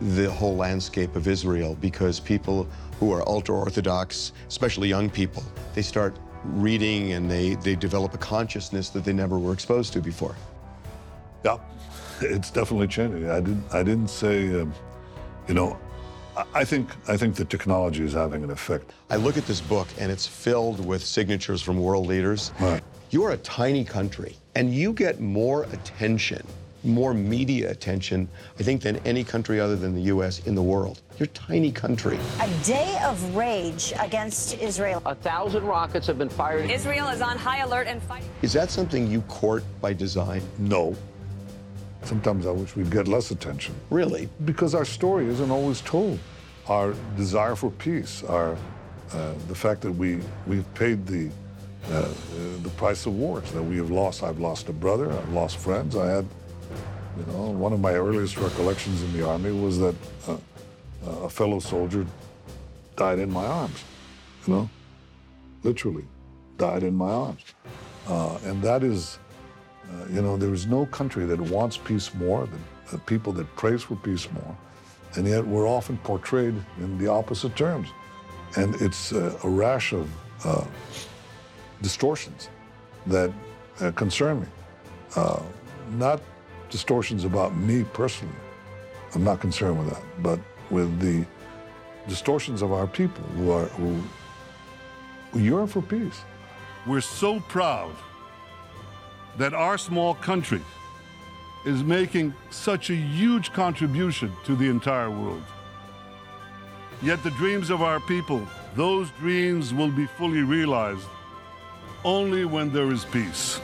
the 0.00 0.30
whole 0.30 0.56
landscape 0.56 1.14
of 1.16 1.28
Israel 1.28 1.76
because 1.80 2.18
people 2.18 2.68
who 2.98 3.12
are 3.12 3.26
ultra 3.28 3.54
Orthodox, 3.54 4.32
especially 4.48 4.88
young 4.88 5.08
people, 5.08 5.44
they 5.74 5.82
start 5.82 6.16
reading 6.44 7.12
and 7.12 7.30
they, 7.30 7.54
they 7.56 7.76
develop 7.76 8.14
a 8.14 8.18
consciousness 8.18 8.90
that 8.90 9.04
they 9.04 9.12
never 9.12 9.38
were 9.38 9.52
exposed 9.52 9.92
to 9.92 10.00
before. 10.00 10.34
Yeah, 11.44 11.58
it's 12.20 12.50
definitely 12.50 12.88
changing. 12.88 13.30
I 13.30 13.40
didn't. 13.40 13.64
I 13.72 13.82
didn't 13.82 14.08
say. 14.08 14.60
Um, 14.60 14.72
you 15.48 15.54
know, 15.54 15.78
I, 16.36 16.44
I 16.54 16.64
think. 16.64 16.90
I 17.08 17.16
think 17.16 17.34
the 17.34 17.44
technology 17.44 18.04
is 18.04 18.12
having 18.12 18.44
an 18.44 18.50
effect. 18.50 18.92
I 19.10 19.16
look 19.16 19.36
at 19.36 19.46
this 19.46 19.60
book 19.60 19.88
and 19.98 20.10
it's 20.10 20.26
filled 20.26 20.84
with 20.84 21.04
signatures 21.04 21.62
from 21.62 21.78
world 21.78 22.06
leaders. 22.06 22.52
Right. 22.60 22.82
You 23.10 23.24
are 23.24 23.32
a 23.32 23.36
tiny 23.38 23.84
country 23.84 24.36
and 24.54 24.72
you 24.72 24.92
get 24.92 25.20
more 25.20 25.64
attention, 25.64 26.46
more 26.84 27.14
media 27.14 27.70
attention, 27.70 28.28
I 28.58 28.62
think, 28.62 28.82
than 28.82 28.96
any 28.98 29.24
country 29.24 29.60
other 29.60 29.76
than 29.76 29.94
the 29.94 30.02
U.S. 30.02 30.46
in 30.46 30.54
the 30.54 30.62
world. 30.62 31.02
You're 31.18 31.26
a 31.26 31.28
tiny 31.28 31.70
country. 31.70 32.18
A 32.40 32.48
day 32.64 32.98
of 33.04 33.36
rage 33.36 33.92
against 34.00 34.58
Israel. 34.60 35.02
A 35.06 35.14
thousand 35.14 35.64
rockets 35.64 36.06
have 36.06 36.18
been 36.18 36.28
fired. 36.28 36.70
Israel 36.70 37.08
is 37.08 37.20
on 37.20 37.36
high 37.36 37.58
alert 37.58 37.86
and 37.86 38.02
fighting. 38.02 38.28
Is 38.40 38.52
that 38.54 38.70
something 38.70 39.10
you 39.10 39.20
court 39.22 39.62
by 39.80 39.92
design? 39.92 40.42
No. 40.58 40.96
Sometimes 42.04 42.46
I 42.46 42.50
wish 42.50 42.74
we'd 42.74 42.90
get 42.90 43.06
less 43.06 43.30
attention. 43.30 43.74
Really? 43.90 44.28
Because 44.44 44.74
our 44.74 44.84
story 44.84 45.26
isn't 45.26 45.50
always 45.50 45.80
told. 45.80 46.18
Our 46.66 46.94
desire 47.16 47.56
for 47.56 47.70
peace, 47.70 48.22
our 48.24 48.56
uh, 49.12 49.34
the 49.48 49.54
fact 49.54 49.80
that 49.82 49.92
we 49.92 50.20
we've 50.46 50.72
paid 50.74 51.06
the 51.06 51.30
uh, 51.90 52.08
the 52.62 52.70
price 52.70 53.06
of 53.06 53.14
wars 53.16 53.50
that 53.52 53.62
we 53.62 53.76
have 53.76 53.90
lost. 53.90 54.22
I've 54.22 54.38
lost 54.38 54.68
a 54.68 54.72
brother. 54.72 55.10
I've 55.12 55.32
lost 55.32 55.56
friends. 55.58 55.96
I 55.96 56.06
had, 56.06 56.26
you 57.18 57.32
know, 57.32 57.50
one 57.50 57.72
of 57.72 57.80
my 57.80 57.92
earliest 57.94 58.36
recollections 58.36 59.02
in 59.02 59.12
the 59.12 59.26
army 59.26 59.52
was 59.52 59.78
that 59.78 59.94
uh, 60.28 60.36
a 61.24 61.28
fellow 61.28 61.58
soldier 61.58 62.06
died 62.96 63.18
in 63.18 63.30
my 63.30 63.44
arms. 63.44 63.84
You 64.46 64.54
know, 64.54 64.70
literally 65.62 66.04
died 66.58 66.82
in 66.84 66.94
my 66.94 67.10
arms, 67.10 67.42
uh, 68.08 68.38
and 68.44 68.62
that 68.62 68.82
is. 68.82 69.18
Uh, 69.92 70.06
you 70.10 70.22
know, 70.22 70.36
there 70.36 70.52
is 70.54 70.66
no 70.66 70.86
country 70.86 71.24
that 71.26 71.40
wants 71.40 71.76
peace 71.76 72.14
more 72.14 72.46
than 72.46 73.00
people 73.06 73.32
that 73.32 73.46
prays 73.56 73.82
for 73.82 73.96
peace 73.96 74.30
more, 74.32 74.56
and 75.14 75.26
yet 75.26 75.46
we're 75.46 75.68
often 75.68 75.96
portrayed 75.98 76.54
in 76.78 76.98
the 76.98 77.06
opposite 77.06 77.54
terms, 77.56 77.88
and 78.56 78.74
it's 78.80 79.12
uh, 79.12 79.38
a 79.44 79.48
rash 79.48 79.92
of 79.92 80.08
uh, 80.44 80.64
distortions 81.80 82.48
that 83.06 83.32
uh, 83.80 83.90
concern 83.92 84.40
me. 84.40 84.46
Uh, 85.16 85.42
not 85.92 86.20
distortions 86.70 87.24
about 87.24 87.54
me 87.56 87.84
personally. 87.92 88.34
I'm 89.14 89.24
not 89.24 89.40
concerned 89.40 89.78
with 89.78 89.90
that, 89.90 90.02
but 90.22 90.40
with 90.70 91.00
the 91.00 91.26
distortions 92.08 92.62
of 92.62 92.72
our 92.72 92.86
people 92.86 93.24
who 93.36 93.50
are 93.50 93.66
who, 93.66 94.00
who 95.32 95.40
yearn 95.40 95.66
for 95.66 95.82
peace. 95.82 96.22
We're 96.86 97.00
so 97.00 97.40
proud 97.40 97.94
that 99.38 99.54
our 99.54 99.78
small 99.78 100.14
country 100.14 100.60
is 101.64 101.82
making 101.82 102.34
such 102.50 102.90
a 102.90 102.94
huge 102.94 103.52
contribution 103.52 104.32
to 104.44 104.56
the 104.56 104.68
entire 104.68 105.10
world. 105.10 105.42
Yet 107.02 107.22
the 107.22 107.30
dreams 107.32 107.70
of 107.70 107.82
our 107.82 108.00
people, 108.00 108.46
those 108.74 109.10
dreams 109.18 109.72
will 109.72 109.90
be 109.90 110.06
fully 110.06 110.42
realized 110.42 111.06
only 112.04 112.44
when 112.44 112.72
there 112.72 112.90
is 112.90 113.04
peace. 113.06 113.60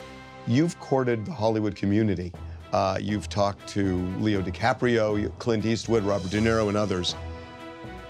You've 0.47 0.79
courted 0.81 1.27
the 1.27 1.33
Hollywood 1.33 1.77
community. 1.77 2.33
Uh, 2.73 2.99
you've 3.01 3.29
talked 3.29 3.67
to 3.69 3.97
Leo 4.19 4.43
DiCaprio, 4.43 5.31
Clint 5.39 5.65
Eastwood, 5.65 6.05
Robert 6.05 6.31
De 6.31 6.39
Niro, 6.39 6.69
and 6.69 6.77
others 6.77 7.15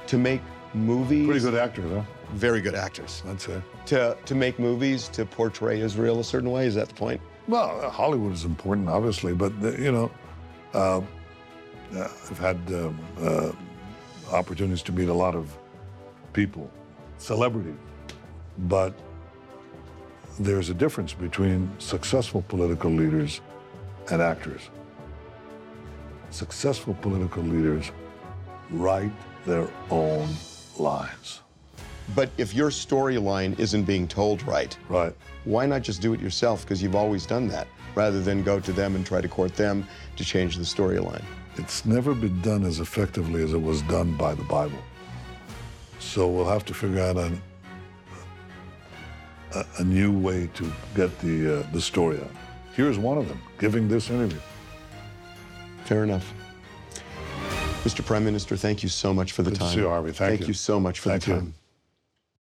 to 0.07 0.19
make 0.19 0.41
movies. 0.75 1.27
Pretty 1.27 1.41
good 1.41 1.55
actors, 1.55 1.91
huh? 1.91 2.03
Very 2.33 2.61
good 2.61 2.75
actors. 2.75 3.23
I'd 3.29 3.41
say. 3.41 3.63
To, 3.87 4.17
to 4.25 4.35
make 4.35 4.59
movies 4.59 5.09
to 5.09 5.25
portray 5.25 5.81
Israel 5.81 6.21
a 6.21 6.25
certain 6.25 6.51
way, 6.51 6.67
is 6.67 6.75
that 6.75 6.89
the 6.89 6.95
point? 6.95 7.21
Well, 7.49 7.89
Hollywood 7.89 8.35
is 8.35 8.45
important, 8.45 8.91
obviously, 8.91 9.33
but 9.33 9.53
you 9.63 9.91
know, 9.91 10.11
uh, 10.75 11.01
I've 11.95 12.39
had 12.39 12.59
um, 12.69 13.01
uh, 13.19 13.53
opportunities 14.31 14.83
to 14.83 14.93
meet 14.93 15.09
a 15.09 15.15
lot 15.15 15.35
of 15.35 15.57
people, 16.35 16.71
celebrities, 17.17 17.79
but 18.59 18.93
there's 20.39 20.69
a 20.69 20.75
difference 20.75 21.15
between 21.15 21.73
successful 21.79 22.43
political 22.43 22.91
leaders 22.91 23.41
and 24.11 24.21
actors. 24.21 24.69
Successful 26.29 26.93
political 27.01 27.43
leaders 27.43 27.91
write 28.71 29.13
their 29.47 29.71
own 29.91 30.29
lines. 30.79 31.41
But 32.15 32.31
if 32.39 32.55
your 32.55 32.71
storyline 32.71 33.59
isn't 33.59 33.85
being 33.85 34.09
told 34.09 34.43
right, 34.43 34.77
right, 34.89 35.15
why 35.45 35.67
not 35.67 35.83
just 35.83 36.01
do 36.01 36.15
it 36.15 36.21
yourself? 36.21 36.63
Because 36.63 36.83
you've 36.83 36.97
always 36.97 37.27
done 37.27 37.49
that, 37.49 37.67
rather 37.95 38.21
than 38.23 38.43
go 38.43 38.59
to 38.61 38.73
them 38.73 38.97
and 38.97 39.05
try 39.05 39.21
to 39.21 39.29
court 39.29 39.55
them 39.55 39.87
to 40.17 40.25
change 40.25 40.57
the 40.57 40.63
storyline. 40.65 41.23
It's 41.57 41.85
never 41.85 42.15
been 42.15 42.41
done 42.41 42.65
as 42.65 42.81
effectively 42.81 43.43
as 43.43 43.53
it 43.53 43.61
was 43.61 43.83
done 43.83 44.17
by 44.17 44.35
the 44.35 44.45
Bible. 44.45 44.79
So 45.99 46.29
we'll 46.29 46.49
have 46.49 46.65
to 46.67 46.75
figure 46.75 47.01
out 47.01 47.17
a, 47.17 47.33
a, 49.55 49.65
a 49.81 49.85
new 49.85 50.17
way 50.17 50.49
to 50.55 50.73
get 50.95 51.19
the 51.21 51.59
uh, 51.61 51.73
the 51.73 51.81
story 51.81 52.19
out. 52.19 52.31
Here's 52.75 52.97
one 52.99 53.19
of 53.19 53.29
them 53.29 53.41
giving 53.59 53.89
this 53.89 54.09
interview. 54.09 54.39
Fair 55.85 56.05
enough. 56.05 56.33
Mr. 57.83 58.05
Prime 58.05 58.25
Minister, 58.25 58.57
thank 58.57 58.83
you 58.83 58.89
so 58.89 59.13
much 59.13 59.33
for 59.33 59.43
the 59.43 59.51
Good 59.51 59.57
to 59.57 59.61
time. 59.61 59.75
see 59.75 59.81
you, 59.81 59.89
Harvey. 59.89 60.13
Thank 60.13 60.41
you. 60.43 60.47
you 60.49 60.53
so 60.55 60.79
much 60.79 61.01
for 61.01 61.11
Thank 61.11 61.25
the 61.25 61.31
you. 61.31 61.37
time. 61.39 61.55